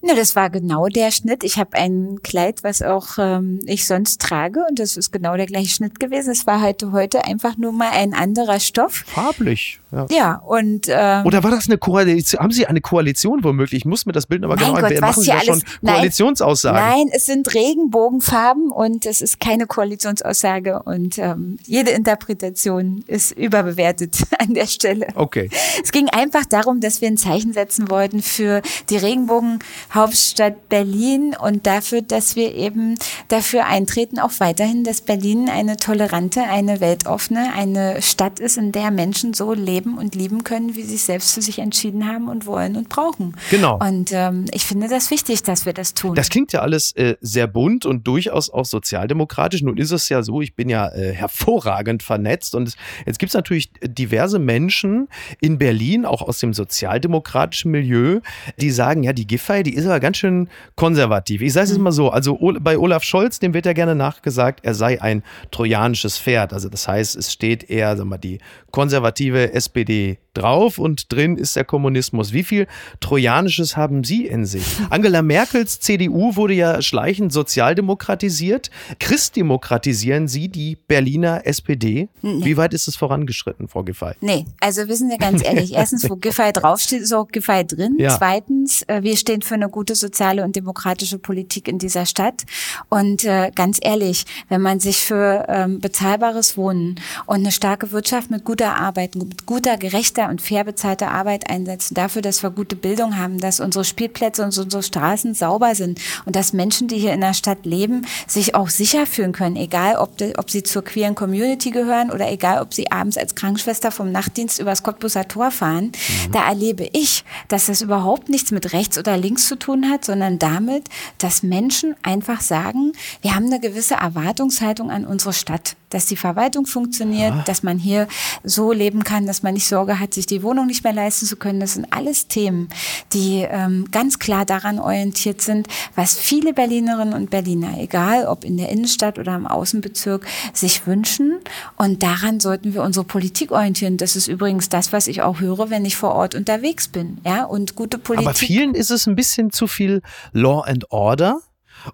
[0.00, 1.42] Ne, das war genau der Schnitt.
[1.42, 5.46] Ich habe ein Kleid, was auch ähm, ich sonst trage und das ist genau der
[5.46, 6.30] gleiche Schnitt gewesen.
[6.30, 9.04] Es war halt heute einfach nur mal ein anderer Stoff.
[9.06, 9.80] Farblich.
[9.90, 12.42] Ja, ja und ähm, Oder war das eine Koalition?
[12.42, 13.80] Haben Sie eine Koalition womöglich?
[13.80, 16.78] Ich muss mir das Bild aber genau Gott, machen Sie ja schon Koalitionsaussagen?
[16.78, 23.30] Nein, nein, es sind Regenbogenfarben und es ist keine Koalitionsaussage und ähm, jede Interpretation ist
[23.30, 25.06] überbewertet an der Stelle.
[25.14, 25.48] Okay.
[25.82, 29.60] Es ging einfach darum, dass wir ein Zeichen setzen wollten für die Regenbogen
[29.94, 32.96] Hauptstadt Berlin und dafür, dass wir eben
[33.28, 38.90] dafür eintreten, auch weiterhin, dass Berlin eine tolerante, eine weltoffene, eine Stadt ist, in der
[38.90, 42.46] Menschen so leben und lieben können, wie sie es selbst für sich entschieden haben und
[42.46, 43.36] wollen und brauchen.
[43.50, 43.78] Genau.
[43.78, 46.16] Und ähm, ich finde das wichtig, dass wir das tun.
[46.16, 49.62] Das klingt ja alles äh, sehr bunt und durchaus auch sozialdemokratisch.
[49.62, 51.67] Nun ist es ja so, ich bin ja äh, hervorragend
[52.02, 52.74] vernetzt und
[53.06, 55.08] jetzt gibt es natürlich diverse Menschen
[55.40, 58.20] in Berlin, auch aus dem sozialdemokratischen Milieu,
[58.58, 61.42] die sagen, ja, die Giffey, die ist aber ganz schön konservativ.
[61.42, 64.60] Ich sage es jetzt mal so, also bei Olaf Scholz, dem wird ja gerne nachgesagt,
[64.64, 66.52] er sei ein trojanisches Pferd.
[66.52, 68.38] Also das heißt, es steht eher, sagen wir mal, die
[68.70, 72.32] konservative SPD drauf und drin ist der Kommunismus.
[72.32, 72.66] Wie viel
[73.00, 74.64] Trojanisches haben Sie in sich?
[74.90, 78.70] Angela Merkels CDU wurde ja schleichend sozialdemokratisiert.
[79.00, 82.08] Christdemokratisieren Sie die Berliner SPD?
[82.22, 82.44] Nee.
[82.44, 84.12] Wie weit ist es vorangeschritten, Frau Giffey?
[84.20, 87.96] Nee, also wissen wir ganz ehrlich, erstens, wo Giffey draufsteht, ist auch Giffey drin.
[87.98, 88.16] Ja.
[88.16, 92.44] Zweitens, äh, wir stehen für eine gute soziale und demokratische Politik in dieser Stadt.
[92.88, 98.30] Und äh, ganz ehrlich, wenn man sich für ähm, bezahlbares Wohnen und eine starke Wirtschaft
[98.30, 102.76] mit guter Arbeit, mit guter, gerechter und fair bezahlter Arbeit einsetzen, dafür, dass wir gute
[102.76, 107.12] Bildung haben, dass unsere Spielplätze und unsere Straßen sauber sind und dass Menschen, die hier
[107.12, 110.84] in der Stadt leben, sich auch sicher fühlen können, egal ob, de, ob sie zur
[110.84, 115.50] queeren Community gehören oder egal ob sie abends als Krankenschwester vom Nachtdienst übers Cottbuser Tor
[115.50, 115.86] fahren.
[115.86, 116.32] Mhm.
[116.32, 120.38] Da erlebe ich, dass das überhaupt nichts mit rechts oder links zu tun hat, sondern
[120.38, 120.88] damit,
[121.18, 126.66] dass Menschen einfach sagen, wir haben eine gewisse Erwartungshaltung an unsere Stadt dass die Verwaltung
[126.66, 127.42] funktioniert, ja.
[127.42, 128.08] dass man hier
[128.44, 131.36] so leben kann, dass man nicht Sorge hat, sich die Wohnung nicht mehr leisten zu
[131.36, 131.60] können.
[131.60, 132.68] Das sind alles Themen,
[133.12, 138.56] die ähm, ganz klar daran orientiert sind, was viele Berlinerinnen und Berliner, egal ob in
[138.56, 141.38] der Innenstadt oder im Außenbezirk, sich wünschen.
[141.76, 143.96] Und daran sollten wir unsere Politik orientieren.
[143.96, 147.18] Das ist übrigens das, was ich auch höre, wenn ich vor Ort unterwegs bin.
[147.24, 148.26] Ja, und gute Politik.
[148.26, 151.40] Aber vielen ist es ein bisschen zu viel Law and Order.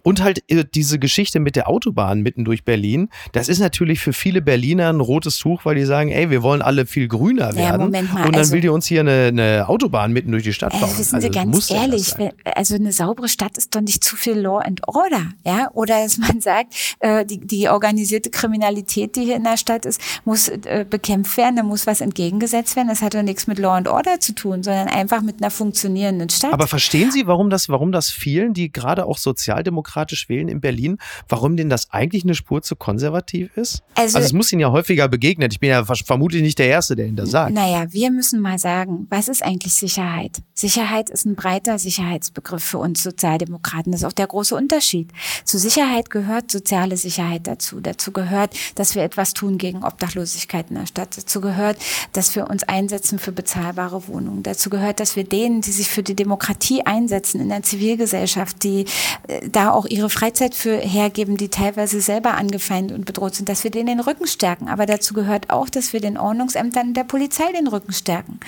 [0.03, 4.13] Und halt äh, diese Geschichte mit der Autobahn mitten durch Berlin, das ist natürlich für
[4.13, 7.59] viele Berliner ein rotes Tuch, weil die sagen, ey, wir wollen alle viel grüner werden.
[7.59, 10.43] Ja, Moment mal, und dann also, will die uns hier eine, eine, Autobahn mitten durch
[10.43, 10.85] die Stadt bauen.
[10.85, 12.15] Also wissen Sie also, ganz ehrlich,
[12.55, 15.71] also eine saubere Stadt ist doch nicht zu viel Law and Order, ja?
[15.73, 20.01] Oder dass man sagt, äh, die, die organisierte Kriminalität, die hier in der Stadt ist,
[20.25, 22.89] muss äh, bekämpft werden, da muss was entgegengesetzt werden.
[22.89, 26.29] Das hat doch nichts mit Law and Order zu tun, sondern einfach mit einer funktionierenden
[26.29, 26.53] Stadt.
[26.53, 30.61] Aber verstehen Sie, warum das, warum das vielen, die gerade auch Sozialdemokraten sozialdemokratisch wählen in
[30.61, 33.83] Berlin, warum denn das eigentlich eine Spur zu konservativ ist?
[33.95, 35.51] Also, also es muss Ihnen ja häufiger begegnen.
[35.51, 37.53] Ich bin ja vermutlich nicht der Erste, der Ihnen das sagt.
[37.53, 40.43] Naja, wir müssen mal sagen, was ist eigentlich Sicherheit?
[40.55, 43.93] Sicherheit ist ein breiter Sicherheitsbegriff für uns Sozialdemokraten.
[43.93, 45.11] Das ist auch der große Unterschied.
[45.45, 47.81] Zu Sicherheit gehört soziale Sicherheit dazu.
[47.81, 51.17] Dazu gehört, dass wir etwas tun gegen Obdachlosigkeit in der Stadt.
[51.17, 51.79] Dazu gehört,
[52.13, 54.43] dass wir uns einsetzen für bezahlbare Wohnungen.
[54.43, 58.85] Dazu gehört, dass wir denen, die sich für die Demokratie einsetzen in der Zivilgesellschaft, die
[59.29, 63.65] äh, da auch ihre Freizeit für hergeben, die teilweise selber angefeindet und bedroht sind, dass
[63.65, 64.69] wir denen den Rücken stärken.
[64.69, 68.41] Aber dazu gehört auch, dass wir den Ordnungsämtern der Polizei den Rücken stärken.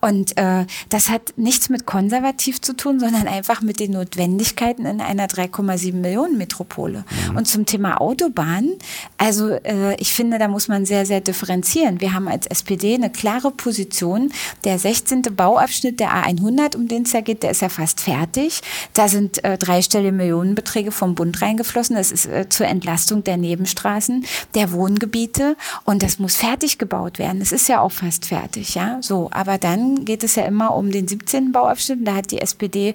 [0.00, 5.00] Und äh, das hat nichts mit konservativ zu tun, sondern einfach mit den Notwendigkeiten in
[5.00, 7.04] einer 3,7 Millionen Metropole.
[7.30, 7.36] Mhm.
[7.36, 8.72] Und zum Thema Autobahn,
[9.18, 12.00] also äh, ich finde, da muss man sehr, sehr differenzieren.
[12.00, 14.32] Wir haben als SPD eine klare Position.
[14.64, 15.22] Der 16.
[15.36, 18.60] Bauabschnitt der A100, um den es ja geht, der ist ja fast fertig.
[18.92, 21.94] Da sind äh, dreistellige Millionen Beträge vom Bund reingeflossen.
[21.94, 24.24] Das ist äh, zur Entlastung der Nebenstraßen,
[24.54, 27.40] der Wohngebiete und das muss fertig gebaut werden.
[27.40, 28.98] Es ist ja auch fast fertig, ja.
[29.02, 31.52] So, aber dann geht es ja immer um den 17.
[31.52, 32.06] Bauabschnitt.
[32.06, 32.94] Da hat die SPD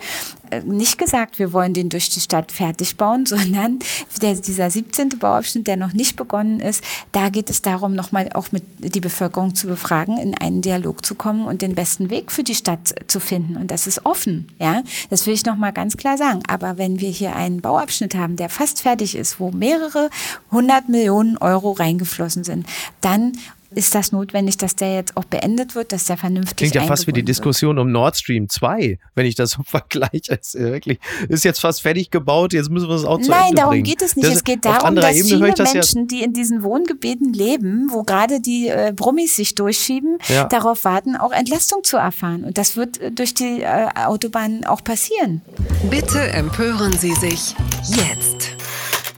[0.50, 3.80] äh, nicht gesagt, wir wollen den durch die Stadt fertig bauen, sondern
[4.22, 5.20] der, dieser 17.
[5.20, 9.56] Bauabschnitt, der noch nicht begonnen ist, da geht es darum, nochmal auch mit die Bevölkerung
[9.56, 13.20] zu befragen, in einen Dialog zu kommen und den besten Weg für die Stadt zu
[13.20, 13.58] finden.
[13.58, 14.84] Und das ist offen, ja.
[15.10, 16.42] Das will ich nochmal ganz klar sagen.
[16.48, 20.10] Aber wenn wir hier einen Bauabschnitt haben, der fast fertig ist, wo mehrere
[20.52, 22.68] hundert Millionen Euro reingeflossen sind,
[23.02, 23.34] dann
[23.76, 27.06] ist das notwendig, dass der jetzt auch beendet wird, dass der vernünftig Klingt ja fast
[27.08, 30.34] wie die Diskussion um Nord Stream 2, wenn ich das so vergleiche.
[30.34, 33.56] Ist, wirklich, ist jetzt fast fertig gebaut, jetzt müssen wir es auch zu Nein, Ende
[33.58, 33.84] darum bringen.
[33.84, 34.28] geht es nicht.
[34.28, 37.90] Das- es geht darum, dass Ebene viele das ja- Menschen, die in diesen Wohngebieten leben,
[37.92, 40.46] wo gerade die äh, Brummis sich durchschieben, Ja.
[40.46, 42.44] darauf warten, auch Entlastung zu erfahren.
[42.44, 45.42] Und das wird äh, durch die äh, Autobahn auch passieren.
[45.90, 47.56] Bitte empören Sie sich
[47.88, 48.50] jetzt.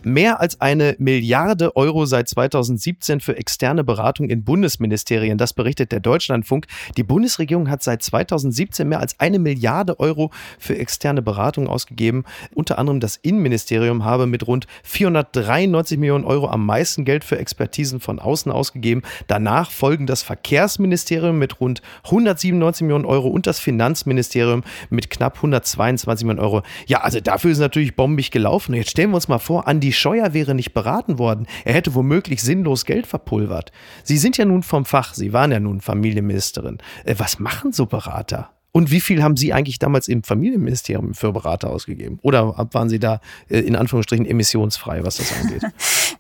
[0.04, 5.38] Mehr als eine Milliarde Euro seit 2017 für externe Beratung in Bundesministerien.
[5.38, 6.66] Das berichtet der Deutschlandfunk.
[6.98, 12.24] Die Bundesregierung hat seit 2017 mehr als eine Milliarde Euro für externe Beratung ausgegeben.
[12.56, 18.00] Unter anderem das Innenministerium habe mit rund 493 Millionen Euro am meisten Geld für Expertisen
[18.00, 19.04] von außen ausgegeben.
[19.28, 26.26] Danach folgen das Verkehrsministerium mit rund 197 Millionen Euro und das Finanzministerium mit knapp 122
[26.26, 26.64] Millionen Euro.
[26.88, 28.74] Ja, also dafür ist natürlich bombig gelaufen.
[28.74, 31.48] Jetzt stellen wir uns mal vor, Andi Scheuer wäre nicht beraten worden.
[31.66, 33.74] Er hätte womöglich sinnlos Geld verpulvert.
[34.04, 35.14] Sie sind ja nun vom Fach.
[35.14, 36.78] Sie waren ja nun Familienministerin.
[37.04, 38.52] Äh, Was machen so Berater?
[38.74, 42.20] Und wie viel haben Sie eigentlich damals im Familienministerium für Berater ausgegeben?
[42.22, 45.64] Oder waren Sie da äh, in Anführungsstrichen emissionsfrei, was das angeht?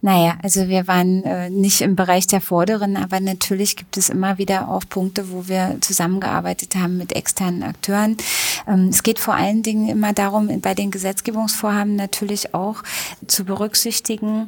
[0.04, 4.40] Naja, also wir waren äh, nicht im Bereich der Vorderen, aber natürlich gibt es immer
[4.40, 8.18] wieder auch Punkte, wo wir zusammengearbeitet haben mit externen Akteuren.
[8.68, 12.82] Ähm, es geht vor allen Dingen immer darum, bei den Gesetzgebungsvorhaben natürlich auch
[13.28, 14.48] zu berücksichtigen,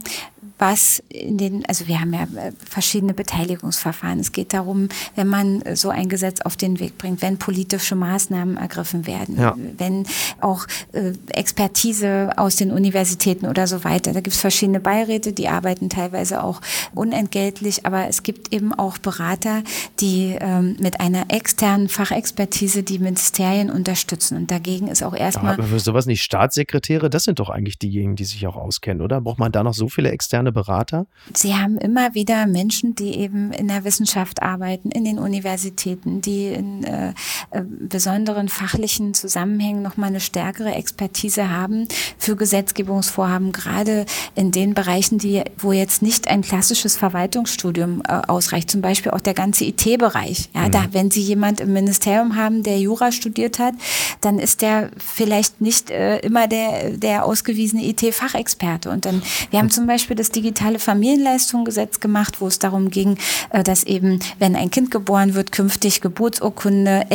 [0.57, 4.19] was in den, also wir haben ja äh, verschiedene Beteiligungsverfahren.
[4.19, 8.57] Es geht darum, wenn man so ein Gesetz auf den Weg bringt, wenn politische Maßnahmen
[8.57, 9.55] ergriffen werden, Ja.
[9.77, 10.05] wenn
[10.41, 14.13] auch äh, Expertise aus den Universitäten oder so weiter.
[14.13, 16.61] Da gibt es verschiedene Beiräte, die arbeiten teilweise auch
[16.93, 19.63] unentgeltlich, aber es gibt eben auch Berater,
[19.99, 24.37] die ähm, mit einer externen Fachexpertise die Ministerien unterstützen.
[24.37, 28.15] Und dagegen ist auch erstmal Aber für sowas nicht Staatssekretäre, das sind doch eigentlich diejenigen,
[28.15, 29.21] die sich auch auskennen, oder?
[29.21, 31.05] Braucht man da noch so viele externe Berater?
[31.33, 36.47] Sie haben immer wieder Menschen, die eben in der Wissenschaft arbeiten, in den Universitäten, die
[36.47, 37.13] in äh,
[37.51, 45.17] äh, besonderen fachlichen Zusammenhängen nochmal eine stärkere Expertise haben für Gesetzgebungsvorhaben, gerade in den Bereichen,
[45.17, 50.49] die, wo jetzt nicht ein klassisches Verwaltungsstudium äh, ausreicht, zum Beispiel auch der ganze IT-Bereich.
[50.53, 53.73] Ja, da, wenn Sie jemand im Ministerium haben, der Jura studiert hat,
[54.21, 58.89] dann ist der vielleicht nicht äh, immer der, der ausgewiesene IT-Fachexperte.
[58.89, 63.17] Und dann, wir haben zum Beispiel das digitale Familienleistungsgesetz gemacht, wo es darum ging,
[63.49, 67.05] äh, dass eben, wenn ein Kind geboren wird, künftig Geburtsurkunde,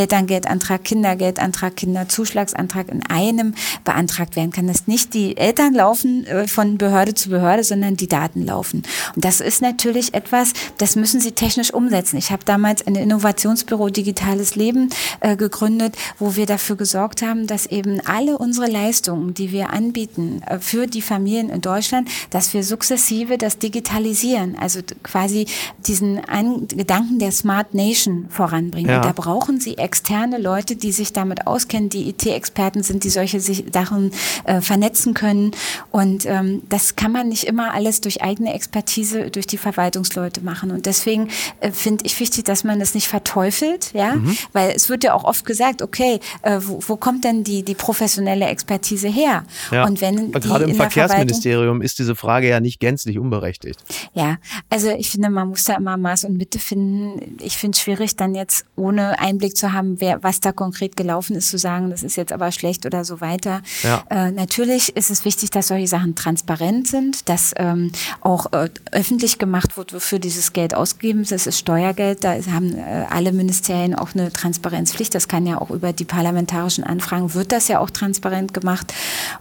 [0.59, 4.67] Elterngeldantrag, Kindergeldantrag, Kinderzuschlagsantrag in einem beantragt werden kann.
[4.67, 8.83] Dass nicht die Eltern laufen äh, von Behörde zu Behörde, sondern die Daten laufen.
[9.15, 12.17] Und das ist natürlich etwas, das müssen sie technisch umsetzen.
[12.17, 14.91] Ich habe damals ein Innovationsbüro Digitales Leben
[15.21, 20.43] äh, gegründet, wo wir dafür gesorgt haben, dass eben alle unsere Leistungen, die wir anbieten
[20.47, 25.47] äh, für die Familien in Deutschland, dass wir sukzessive das digitalisieren, also quasi
[25.87, 28.91] diesen An Gedanken der Smart Nation voranbringen.
[28.91, 29.01] Ja.
[29.01, 34.13] Da brauchen sie externe Leute, die sich damit auskennen, die IT-Experten sind, die solche Sachen
[34.45, 35.53] äh, vernetzen können.
[35.91, 40.71] Und ähm, das kann man nicht immer alles durch eigene Expertise, durch die Verwaltungsleute machen.
[40.71, 41.29] Und deswegen
[41.61, 44.37] äh, finde ich wichtig, dass man das nicht verteufelt, ja, Mhm.
[44.53, 47.75] weil es wird ja auch oft gesagt, okay, äh, wo, wo kommt denn die, die
[47.75, 49.45] professionelle Expertise her?
[49.71, 49.85] Ja.
[49.87, 53.79] Und wenn Gerade im Verkehrsministerium ist diese Frage ja nicht gänzlich unberechtigt.
[54.15, 54.37] ja,
[54.71, 57.37] also ich finde, man muss da immer Maß und Mitte finden.
[57.41, 61.37] Ich finde es schwierig, dann jetzt ohne Einblick zu haben, wer, was da konkret gelaufen
[61.37, 63.63] ist, zu sagen, das ist jetzt aber schlecht oder so weiter.
[63.83, 64.05] Ja.
[64.11, 69.39] Äh, natürlich ist es wichtig, dass solche Sachen transparent sind, dass ähm, auch äh, öffentlich
[69.39, 71.33] gemacht wird, wofür dieses Geld ausgegeben ist.
[71.33, 75.15] Das ist Steuergeld, da haben äh, alle Ministerien auch eine Transparenzpflicht.
[75.15, 78.93] Das kann ja auch über die parlamentarischen Anfragen, wird das ja auch transparent gemacht.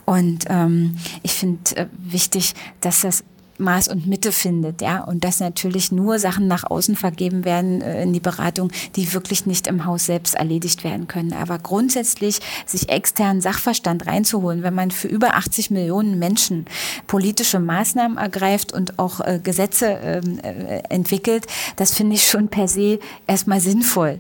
[0.06, 3.24] Und ähm, ich finde äh, wichtig, dass das
[3.60, 8.04] Maß und Mitte findet, ja, und dass natürlich nur Sachen nach außen vergeben werden äh,
[8.04, 11.34] in die Beratung, die wirklich nicht im Haus selbst erledigt werden können.
[11.34, 16.66] Aber grundsätzlich sich externen Sachverstand reinzuholen, wenn man für über 80 Millionen Menschen
[17.08, 22.68] politische Maßnahmen ergreift und auch äh, Gesetze ähm, äh, entwickelt, das finde ich schon per
[22.68, 24.20] se erstmal sinnvoll.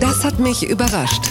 [0.00, 1.24] Das hat mich überrascht.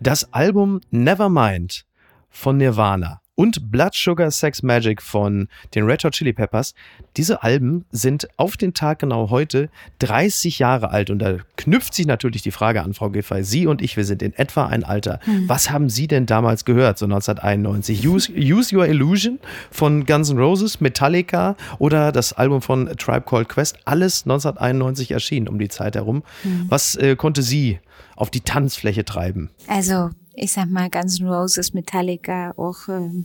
[0.00, 1.84] Das Album Nevermind
[2.30, 6.74] von Nirvana und Blood Sugar Sex Magic von den Red Hot Chili Peppers,
[7.16, 11.08] diese Alben sind auf den Tag genau heute 30 Jahre alt.
[11.08, 13.42] Und da knüpft sich natürlich die Frage an, Frau Giffey.
[13.42, 15.20] Sie und ich, wir sind in etwa ein Alter.
[15.46, 18.06] Was haben Sie denn damals gehört, so 1991?
[18.06, 19.38] Use, Use Your Illusion
[19.70, 23.78] von Guns N' Roses, Metallica oder das Album von A Tribe Called Quest?
[23.86, 26.24] Alles 1991 erschienen, um die Zeit herum.
[26.68, 27.80] Was äh, konnte Sie
[28.16, 29.48] auf die Tanzfläche treiben?
[29.66, 33.24] Also, ich sag mal, Guns N' Roses, Metallica, auch ähm,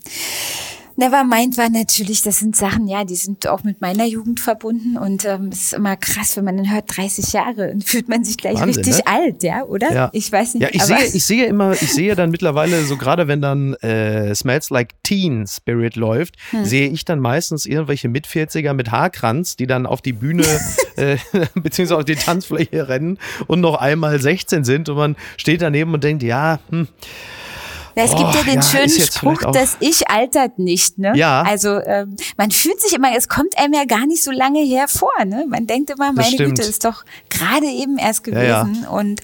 [0.97, 5.25] Nevermind war natürlich, das sind Sachen, ja, die sind auch mit meiner Jugend verbunden und
[5.25, 8.37] ähm, es ist immer krass, wenn man dann hört 30 Jahre, dann fühlt man sich
[8.37, 9.11] gleich Wahnsinn, richtig ne?
[9.11, 9.91] alt, ja, oder?
[9.91, 10.09] Ja.
[10.13, 10.63] Ich weiß nicht.
[10.63, 14.33] Ja, ich sehe, ich sehe immer, ich sehe dann mittlerweile, so gerade wenn dann äh,
[14.33, 16.65] Smells Like Teen Spirit läuft, Hm.
[16.65, 20.43] sehe ich dann meistens irgendwelche Mit-40er mit Haarkranz, die dann auf die Bühne
[20.95, 21.17] äh,
[21.55, 26.03] beziehungsweise auf die Tanzfläche rennen und noch einmal 16 sind und man steht daneben und
[26.03, 26.87] denkt, ja, hm,
[27.95, 30.97] Ja, es gibt Oh, ja den ja, schönen Spruch, vielleicht auch- das Ich altert nicht,
[30.97, 31.13] ne?
[31.15, 31.41] Ja.
[31.43, 34.87] Also ähm, man fühlt sich immer, es kommt einem ja gar nicht so lange her
[34.87, 35.45] vor, ne?
[35.47, 36.35] Man denkt immer, meine.
[36.35, 38.63] Güte, ist doch gerade eben erst Ja, ja.
[38.63, 39.21] gewesen und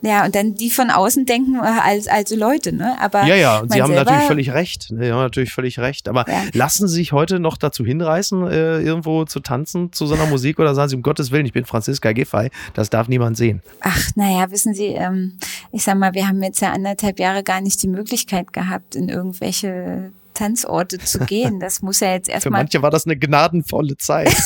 [0.00, 2.96] ja, und dann die von außen denken äh, als alte Leute, ne?
[3.00, 4.88] Aber ja, ja, und sie haben natürlich völlig recht.
[4.88, 6.08] Sie haben natürlich völlig recht.
[6.08, 10.26] Aber lassen Sie sich heute noch dazu hinreißen, äh, irgendwo zu tanzen zu so einer
[10.26, 13.62] Musik oder sagen Sie, um Gottes Willen, ich bin Franziska Giffey, das darf niemand sehen.
[13.80, 15.38] Ach, naja, wissen Sie, ähm,
[15.72, 18.13] ich sag mal, wir haben jetzt ja anderthalb Jahre gar nicht die Möglichkeit
[18.52, 21.60] gehabt, in irgendwelche Tanzorte zu gehen.
[21.60, 24.34] Das muss ja jetzt Für erstmal manche war das eine gnadenvolle Zeit.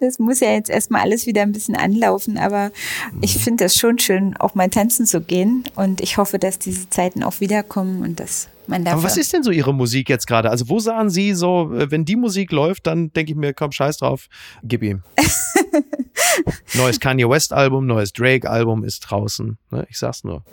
[0.00, 2.72] Das muss ja jetzt erstmal alles wieder ein bisschen anlaufen, aber
[3.20, 5.62] ich finde das schon schön, auch mal tanzen zu gehen.
[5.76, 8.48] Und ich hoffe, dass diese Zeiten auch wiederkommen und dass.
[8.68, 10.50] Aber was ist denn so Ihre Musik jetzt gerade?
[10.50, 13.72] Also wo sagen Sie so, äh, wenn die Musik läuft, dann denke ich mir, komm,
[13.72, 14.28] scheiß drauf,
[14.62, 15.02] gib ihm.
[16.74, 19.58] neues Kanye West Album, neues Drake Album ist draußen.
[19.70, 19.86] Ne?
[19.90, 20.44] Ich sag's nur.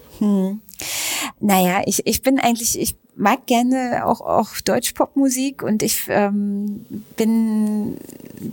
[1.42, 6.86] Naja, ich, ich bin eigentlich, ich mag gerne auch, auch Deutschpopmusik und ich ähm,
[7.18, 7.98] bin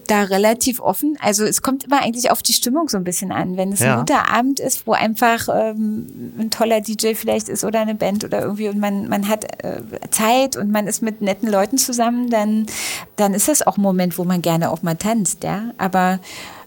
[0.08, 1.16] da relativ offen.
[1.20, 3.56] Also es kommt immer eigentlich auf die Stimmung so ein bisschen an.
[3.56, 3.94] Wenn es Ja.
[3.94, 8.24] ein guter Abend ist, wo einfach ähm, ein toller DJ vielleicht ist oder eine Band
[8.24, 9.80] oder irgendwie und man, man hat äh,
[10.10, 12.66] Zeit und man ist mit netten Leuten zusammen, dann,
[13.16, 15.70] dann ist das auch ein Moment, wo man gerne auch mal tanzt, ja.
[15.78, 16.18] Aber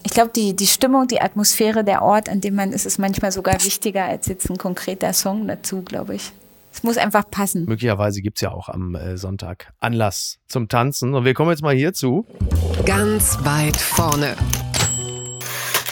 [0.04, 3.32] ich glaube, die, die Stimmung, die Atmosphäre, der Ort, an dem man ist, ist manchmal
[3.32, 6.32] sogar wichtiger als jetzt ein konkreter Song dazu, glaube ich.
[6.72, 7.66] Es muss einfach passen.
[7.66, 11.14] Möglicherweise gibt's ja auch am äh, Sonntag Anlass zum Tanzen.
[11.14, 12.26] Und wir kommen jetzt mal hierzu.
[12.86, 14.36] Ganz weit vorne.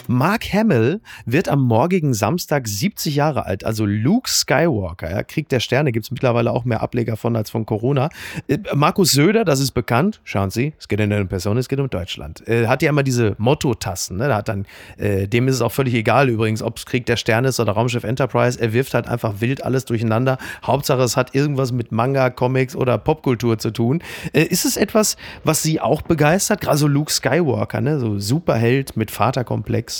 [0.07, 5.11] Mark Hamill wird am morgigen Samstag 70 Jahre alt, also Luke Skywalker.
[5.11, 8.09] Ja, Krieg der Sterne gibt es mittlerweile auch mehr Ableger von als von Corona.
[8.47, 10.21] Äh, Markus Söder, das ist bekannt.
[10.23, 12.47] Schauen Sie, es geht in eine Person, es geht um Deutschland.
[12.47, 14.17] Äh, hat ja immer diese Motto-Tassen.
[14.17, 14.29] Ne?
[14.29, 14.65] Da hat dann,
[14.97, 17.73] äh, dem ist es auch völlig egal übrigens, ob es Krieg der Sterne ist oder
[17.73, 18.59] Raumschiff Enterprise.
[18.59, 20.37] Er wirft halt einfach wild alles durcheinander.
[20.63, 24.01] Hauptsache, es hat irgendwas mit Manga, Comics oder Popkultur zu tun.
[24.31, 26.61] Ist es etwas, was Sie auch begeistert?
[26.61, 27.99] Gerade so Luke Skywalker, ne?
[27.99, 29.96] so Superheld mit Vaterkomplex.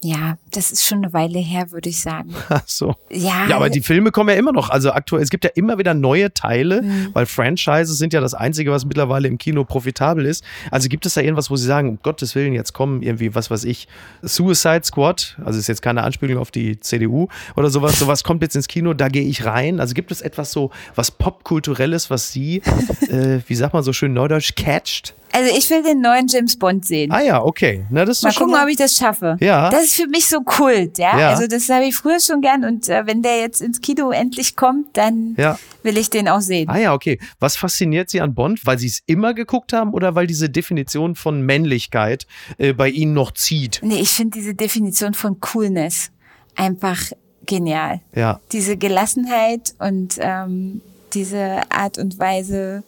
[0.00, 2.32] Ja, das ist schon eine Weile her, würde ich sagen.
[2.48, 2.94] Ach so.
[3.10, 4.70] Ja, Ja, aber die Filme kommen ja immer noch.
[4.70, 7.08] Also aktuell, es gibt ja immer wieder neue Teile, Mhm.
[7.12, 10.44] weil Franchises sind ja das Einzige, was mittlerweile im Kino profitabel ist.
[10.70, 13.50] Also gibt es da irgendwas, wo Sie sagen, um Gottes Willen, jetzt kommen irgendwie, was
[13.50, 13.88] weiß ich,
[14.22, 18.56] Suicide Squad, also ist jetzt keine Anspielung auf die CDU oder sowas, sowas kommt jetzt
[18.56, 19.80] ins Kino, da gehe ich rein.
[19.80, 22.62] Also gibt es etwas so, was popkulturelles, was Sie,
[23.10, 25.14] äh, wie sagt man so schön neudeutsch, catcht?
[25.32, 27.10] Also ich will den neuen James Bond sehen.
[27.10, 27.84] Ah ja, okay.
[27.90, 29.36] Na, das ist Mal gucken, ob ich das schaffe.
[29.40, 29.70] Ja.
[29.70, 31.18] Das ist für mich so Kult, ja.
[31.18, 31.28] Ja.
[31.30, 34.56] Also das habe ich früher schon gern und äh, wenn der jetzt ins Kino endlich
[34.56, 35.58] kommt, dann Ja.
[35.82, 36.68] will ich den auch sehen.
[36.68, 37.18] Ah ja, okay.
[37.40, 38.64] Was fasziniert Sie an Bond?
[38.66, 42.26] Weil Sie es immer geguckt haben oder weil diese Definition von Männlichkeit
[42.58, 43.80] äh, bei Ihnen noch zieht?
[43.82, 46.10] Nee, ich finde diese Definition von Coolness
[46.54, 47.00] einfach
[47.46, 48.00] genial.
[48.14, 48.40] Ja.
[48.52, 50.80] Diese Gelassenheit und ähm,
[51.14, 52.84] diese Art und Weise,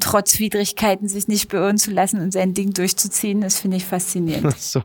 [0.00, 4.54] trotz Widrigkeiten sich nicht beirren zu lassen und sein Ding durchzuziehen, das finde ich faszinierend.
[4.64, 4.82] So.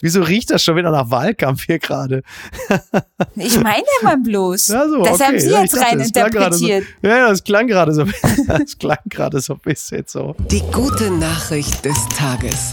[0.00, 2.22] Wieso riecht das schon wieder nach Wahlkampf hier gerade?
[3.36, 4.68] Ich meine ja mal bloß.
[4.68, 5.24] Ja, so, das okay.
[5.24, 6.84] haben Sie Ja, jetzt rein so, interpretiert.
[7.02, 8.04] ja, ja, das klang gerade so.
[8.46, 10.34] Das klang gerade so ein bisschen so.
[10.50, 12.70] Die gute Nachricht des Tages.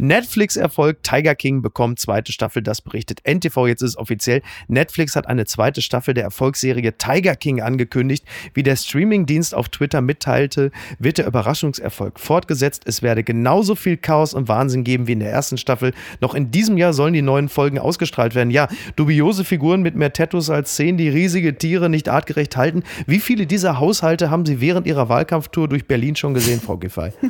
[0.00, 3.66] Netflix-Erfolg Tiger King bekommt zweite Staffel, das berichtet NTV.
[3.66, 4.40] Jetzt ist es offiziell.
[4.66, 8.24] Netflix hat eine zweite Staffel der Erfolgsserie Tiger King angekündigt.
[8.54, 12.84] Wie der Streamingdienst auf Twitter mitteilte, wird der Überraschungserfolg fortgesetzt.
[12.86, 15.92] Es werde genauso viel Chaos und Wahnsinn geben wie in der ersten Staffel.
[16.20, 18.50] Noch in diesem Jahr sollen die neuen Folgen ausgestrahlt werden.
[18.50, 22.84] Ja, dubiose Figuren mit mehr Tattoos als Szenen, die riesige Tiere nicht artgerecht halten.
[23.06, 27.12] Wie viele dieser Haushalte haben Sie während Ihrer Wahlkampftour durch Berlin schon gesehen, Frau Giffey?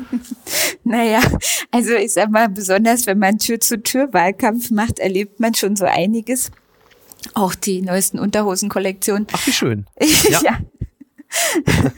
[0.83, 1.21] Naja,
[1.71, 6.51] also ich sag mal, besonders wenn man Tür-zu-Tür-Wahlkampf macht, erlebt man schon so einiges.
[7.33, 9.27] Auch die neuesten Unterhosen-Kollektionen.
[9.33, 9.87] Ach, wie schön.
[10.29, 10.41] ja.
[10.43, 10.59] Ja.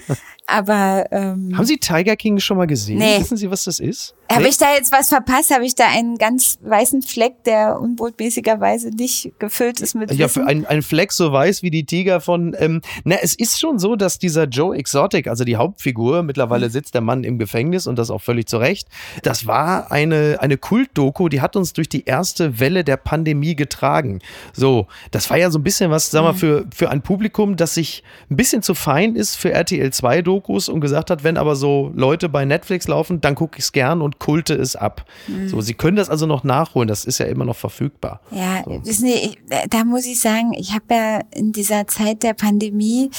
[0.46, 2.98] Aber ähm, Haben Sie Tiger King schon mal gesehen?
[2.98, 3.18] Nee.
[3.18, 4.14] Wissen Sie, was das ist?
[4.36, 5.52] Habe ich da jetzt was verpasst?
[5.54, 10.46] Habe ich da einen ganz weißen Fleck, der unbotmäßigerweise nicht gefüllt ist mit Ja, Wissen?
[10.46, 12.54] ein, ein Fleck so weiß wie die Tiger von.
[12.58, 16.72] Ähm, na, es ist schon so, dass dieser Joe Exotic, also die Hauptfigur, mittlerweile Mhm.
[16.72, 18.88] sitzt der Mann im Gefängnis und das auch völlig zu Recht.
[19.22, 24.20] Das war eine, eine Kultdoku, die hat uns durch die erste Welle der Pandemie getragen.
[24.52, 26.26] So, das war ja so ein bisschen was, sag Mhm.
[26.26, 30.22] mal, für, für ein Publikum, das sich ein bisschen zu fein ist für RTL 2
[30.22, 33.72] Dokus und gesagt hat, wenn aber so Leute bei Netflix laufen, dann gucke ich es
[33.72, 35.04] gern und kulte es ab.
[35.26, 35.48] Mhm.
[35.48, 38.20] So, sie können das also noch nachholen, das ist ja immer noch verfügbar.
[38.30, 39.36] Ja, wissen Sie,
[39.68, 43.10] da muss ich sagen, ich habe ja in dieser Zeit der Pandemie,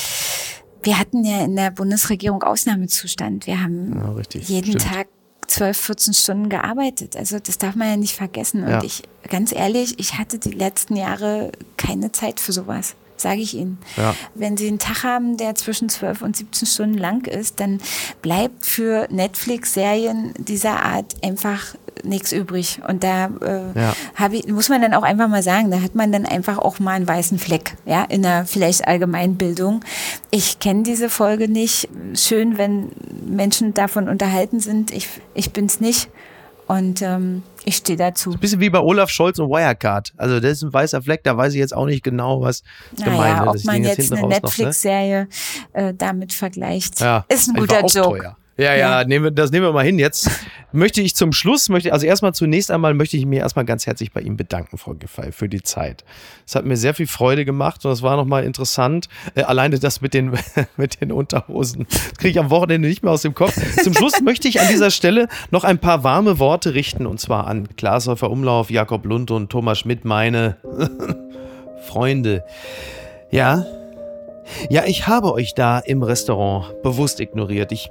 [0.81, 3.47] wir hatten ja in der Bundesregierung Ausnahmezustand.
[3.47, 4.93] Wir haben Ja, richtig, jeden stimmt.
[4.93, 5.07] Tag
[5.47, 7.17] 12, 14 Stunden gearbeitet.
[7.17, 8.63] Also das darf man ja nicht vergessen.
[8.63, 8.83] Und Ja.
[8.83, 12.95] ich, ganz ehrlich, ich hatte die letzten Jahre keine Zeit für sowas.
[13.23, 13.77] Sage ich Ihnen.
[13.97, 14.13] Ja.
[14.35, 17.79] Wenn Sie einen Tag haben, der zwischen 12 und 17 Stunden lang ist, dann
[18.21, 22.81] bleibt für Netflix-Serien dieser Art einfach nichts übrig.
[22.87, 24.27] Und da äh, Ja.
[24.31, 26.91] ich, muss man dann auch einfach mal sagen, da hat man dann einfach auch mal
[26.95, 29.85] einen weißen Fleck, ja, in der vielleicht Allgemeinbildung.
[30.29, 31.87] Ich kenne diese Folge nicht.
[32.15, 32.91] Schön, wenn
[33.25, 34.91] Menschen davon unterhalten sind.
[34.91, 36.09] Ich, ich bin's nicht.
[36.67, 38.31] Und ähm, ich stehe dazu.
[38.31, 40.13] Bisschen wie bei Olaf Scholz und Wirecard.
[40.17, 42.63] Also das ist ein weißer Fleck, da weiß ich jetzt auch nicht genau, was
[42.95, 43.61] gemeint Naja, ist.
[43.61, 44.27] ob man jetzt hinten eine ne?
[44.29, 45.27] Netflix-Serie
[45.73, 48.19] äh, damit vergleicht, Ja, ist ein guter Joke.
[48.19, 48.37] Teuer.
[48.57, 49.07] Ja, ja, Ja.
[49.07, 49.97] Nehmen wir, das nehmen wir mal hin.
[49.97, 50.29] Jetzt
[50.71, 54.11] möchte ich zum Schluss, möchte, also erstmal zunächst einmal möchte ich mir erstmal ganz herzlich
[54.11, 56.03] bei Ihnen bedanken, Frau Giffey, für die Zeit.
[56.45, 59.09] Es hat mir sehr viel Freude gemacht und es war nochmal interessant.
[59.35, 60.37] Äh, alleine das mit den,
[60.77, 61.87] mit den Unterhosen.
[61.89, 63.59] Das kriege ich am Wochenende nicht mehr aus dem Kopf.
[63.81, 67.47] Zum Schluss möchte ich an dieser Stelle noch ein paar warme Worte richten und zwar
[67.47, 70.57] an Glashäufer Umlauf, Jakob Lund und Thomas Schmidt, meine
[71.87, 72.43] Freunde.
[73.31, 73.65] Ja,
[74.69, 77.71] ja, ich habe euch da im Restaurant bewusst ignoriert.
[77.71, 77.89] Ich,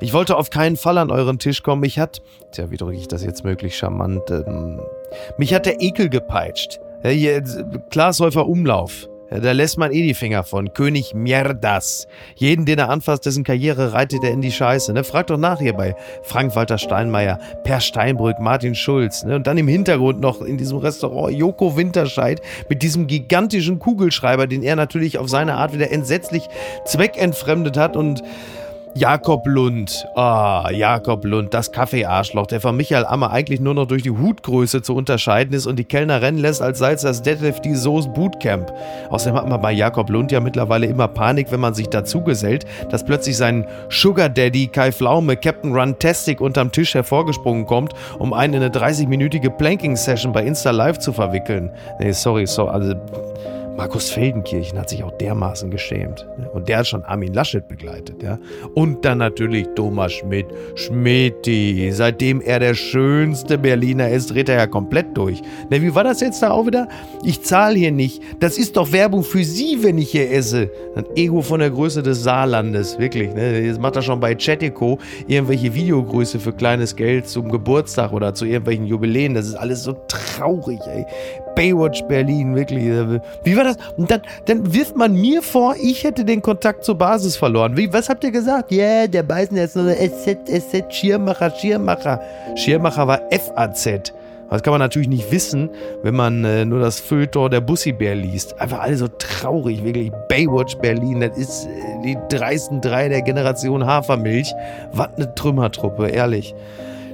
[0.00, 1.80] ich wollte auf keinen Fall an euren Tisch kommen.
[1.80, 2.22] Mich hat,
[2.52, 4.30] tja, wie drücke ich das jetzt möglich charmant?
[4.30, 4.80] Ähm,
[5.38, 6.80] mich hat der Ekel gepeitscht.
[7.02, 7.42] Ja, hier,
[7.90, 9.08] Glashäufer Umlauf.
[9.30, 10.72] Ja, da lässt man eh die Finger von.
[10.72, 12.08] König Mierdas.
[12.34, 14.92] Jeden, den er anfasst, dessen Karriere reitet er in die Scheiße.
[14.92, 15.04] Ne?
[15.04, 15.94] Frag doch nach hier bei
[16.24, 19.22] Frank-Walter Steinmeier, Per Steinbrück, Martin Schulz.
[19.22, 19.36] Ne?
[19.36, 24.64] Und dann im Hintergrund noch in diesem Restaurant Joko Winterscheid mit diesem gigantischen Kugelschreiber, den
[24.64, 26.48] er natürlich auf seine Art wieder entsetzlich
[26.84, 28.24] zweckentfremdet hat und
[28.94, 34.02] Jakob Lund, ah, Jakob Lund, das Kaffeearschloch, der von Michael Ammer eigentlich nur noch durch
[34.02, 37.64] die Hutgröße zu unterscheiden ist und die Kellner rennen lässt, als sei es das Deadlift
[37.64, 38.72] die Soße Bootcamp.
[39.10, 43.04] Außerdem hat man bei Jakob Lund ja mittlerweile immer Panik, wenn man sich dazugesellt, dass
[43.04, 48.62] plötzlich sein Sugar Daddy Kai Pflaume, Captain Runtastic unterm Tisch hervorgesprungen kommt, um einen in
[48.62, 51.70] eine 30-minütige Planking-Session bei Insta Live zu verwickeln.
[52.00, 52.94] Nee, sorry, so, also
[53.80, 56.28] Markus Feldenkirchen hat sich auch dermaßen geschämt.
[56.52, 58.38] Und der hat schon Armin Laschet begleitet, ja.
[58.74, 60.44] Und dann natürlich Thomas Schmidt.
[60.74, 61.90] Schmidti.
[61.90, 65.40] Seitdem er der schönste Berliner ist, dreht er ja komplett durch.
[65.70, 66.88] Ne, wie war das jetzt da auch wieder?
[67.24, 68.22] Ich zahle hier nicht.
[68.38, 70.70] Das ist doch Werbung für Sie, wenn ich hier esse.
[70.94, 73.32] Ein Ego von der Größe des Saarlandes, wirklich.
[73.32, 73.60] Ne?
[73.60, 78.44] Jetzt macht er schon bei Chatiko irgendwelche Videogrüße für kleines Geld zum Geburtstag oder zu
[78.44, 79.32] irgendwelchen Jubiläen.
[79.32, 81.06] Das ist alles so traurig, ey.
[81.60, 82.84] Baywatch Berlin, wirklich.
[83.44, 83.76] Wie war das?
[83.98, 87.76] Und dann, dann wirft man mir vor, ich hätte den Kontakt zur Basis verloren.
[87.76, 88.72] Wie, was habt ihr gesagt?
[88.72, 92.22] Yeah, der Beißen ist so SZ, SZ, Schirmacher, Schirmacher.
[92.56, 94.14] Schirmacher war FAZ.
[94.48, 95.68] Das kann man natürlich nicht wissen,
[96.02, 98.58] wenn man äh, nur das Fülltor der Bussibär liest.
[98.58, 100.10] Einfach alle so traurig, wirklich.
[100.30, 104.54] Baywatch Berlin, das ist äh, die dreisten drei der Generation Hafermilch.
[104.94, 106.54] Was eine Trümmertruppe, ehrlich.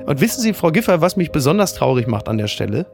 [0.07, 2.86] Und wissen Sie, Frau Giffey, was mich besonders traurig macht an der Stelle?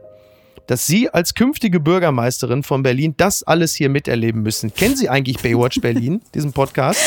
[0.67, 4.73] Dass Sie als künftige Bürgermeisterin von Berlin das alles hier miterleben müssen.
[4.73, 6.99] Kennen Sie eigentlich Baywatch Berlin, diesen Podcast?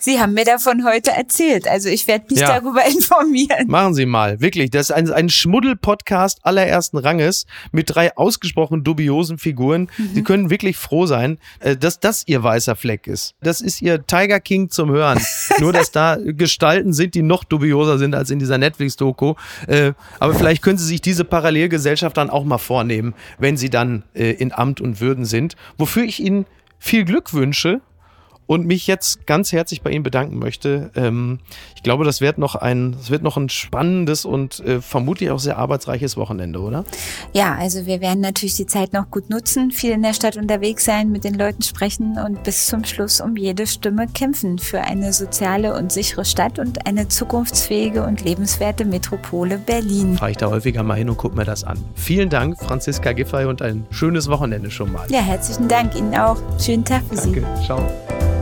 [0.00, 1.68] Sie haben mir davon heute erzählt.
[1.68, 2.58] Also ich werde mich Ja.
[2.60, 3.66] darüber informieren.
[3.68, 4.70] Machen Sie mal, wirklich.
[4.70, 9.88] Das ist ein, ein Schmuddel-Podcast allerersten Ranges mit drei ausgesprochen dubiosen Figuren.
[10.14, 13.34] Sie können wirklich froh sein, äh, dass das Ihr weißer Fleck ist.
[13.40, 15.20] Das ist Ihr Tiger King zum Hören.
[15.58, 19.34] Nur, dass da Gestalten sind, die noch dubioser sind als in dieser Netflix-Doku.
[19.66, 23.01] Äh, Aber vielleicht können Sie sich diese Parallelgesellschaft dann auch mal vornehmen,
[23.38, 25.56] wenn Sie dann äh, in Amt und Würden sind.
[25.76, 26.46] Wofür ich Ihnen
[26.78, 27.80] viel Glück wünsche
[28.46, 30.90] und mich jetzt ganz herzlich bei Ihnen bedanken möchte.
[30.94, 31.38] Ähm,
[31.76, 35.38] ich glaube, das wird noch ein, das wird noch ein spannendes und äh, vermutlich auch
[35.38, 36.84] sehr arbeitsreiches Wochenende, oder?
[37.32, 40.84] Ja, also wir werden natürlich die Zeit noch gut nutzen, viel in der Stadt unterwegs
[40.84, 45.12] sein, mit den Leuten sprechen und bis zum Schluss um jede Stimme kämpfen für eine
[45.12, 50.16] soziale und sichere Stadt und eine zukunftsfähige und lebenswerte Metropole Berlin.
[50.16, 51.78] Fahre ich da häufiger mal hin und gucke mir das an.
[51.94, 55.06] Vielen Dank, Franziska Giffey, und ein schönes Wochenende schon mal.
[55.08, 56.36] Ja, herzlichen Dank Ihnen auch.
[56.60, 57.32] Schönen Tag für Sie.
[57.40, 58.41] Danke, ciao.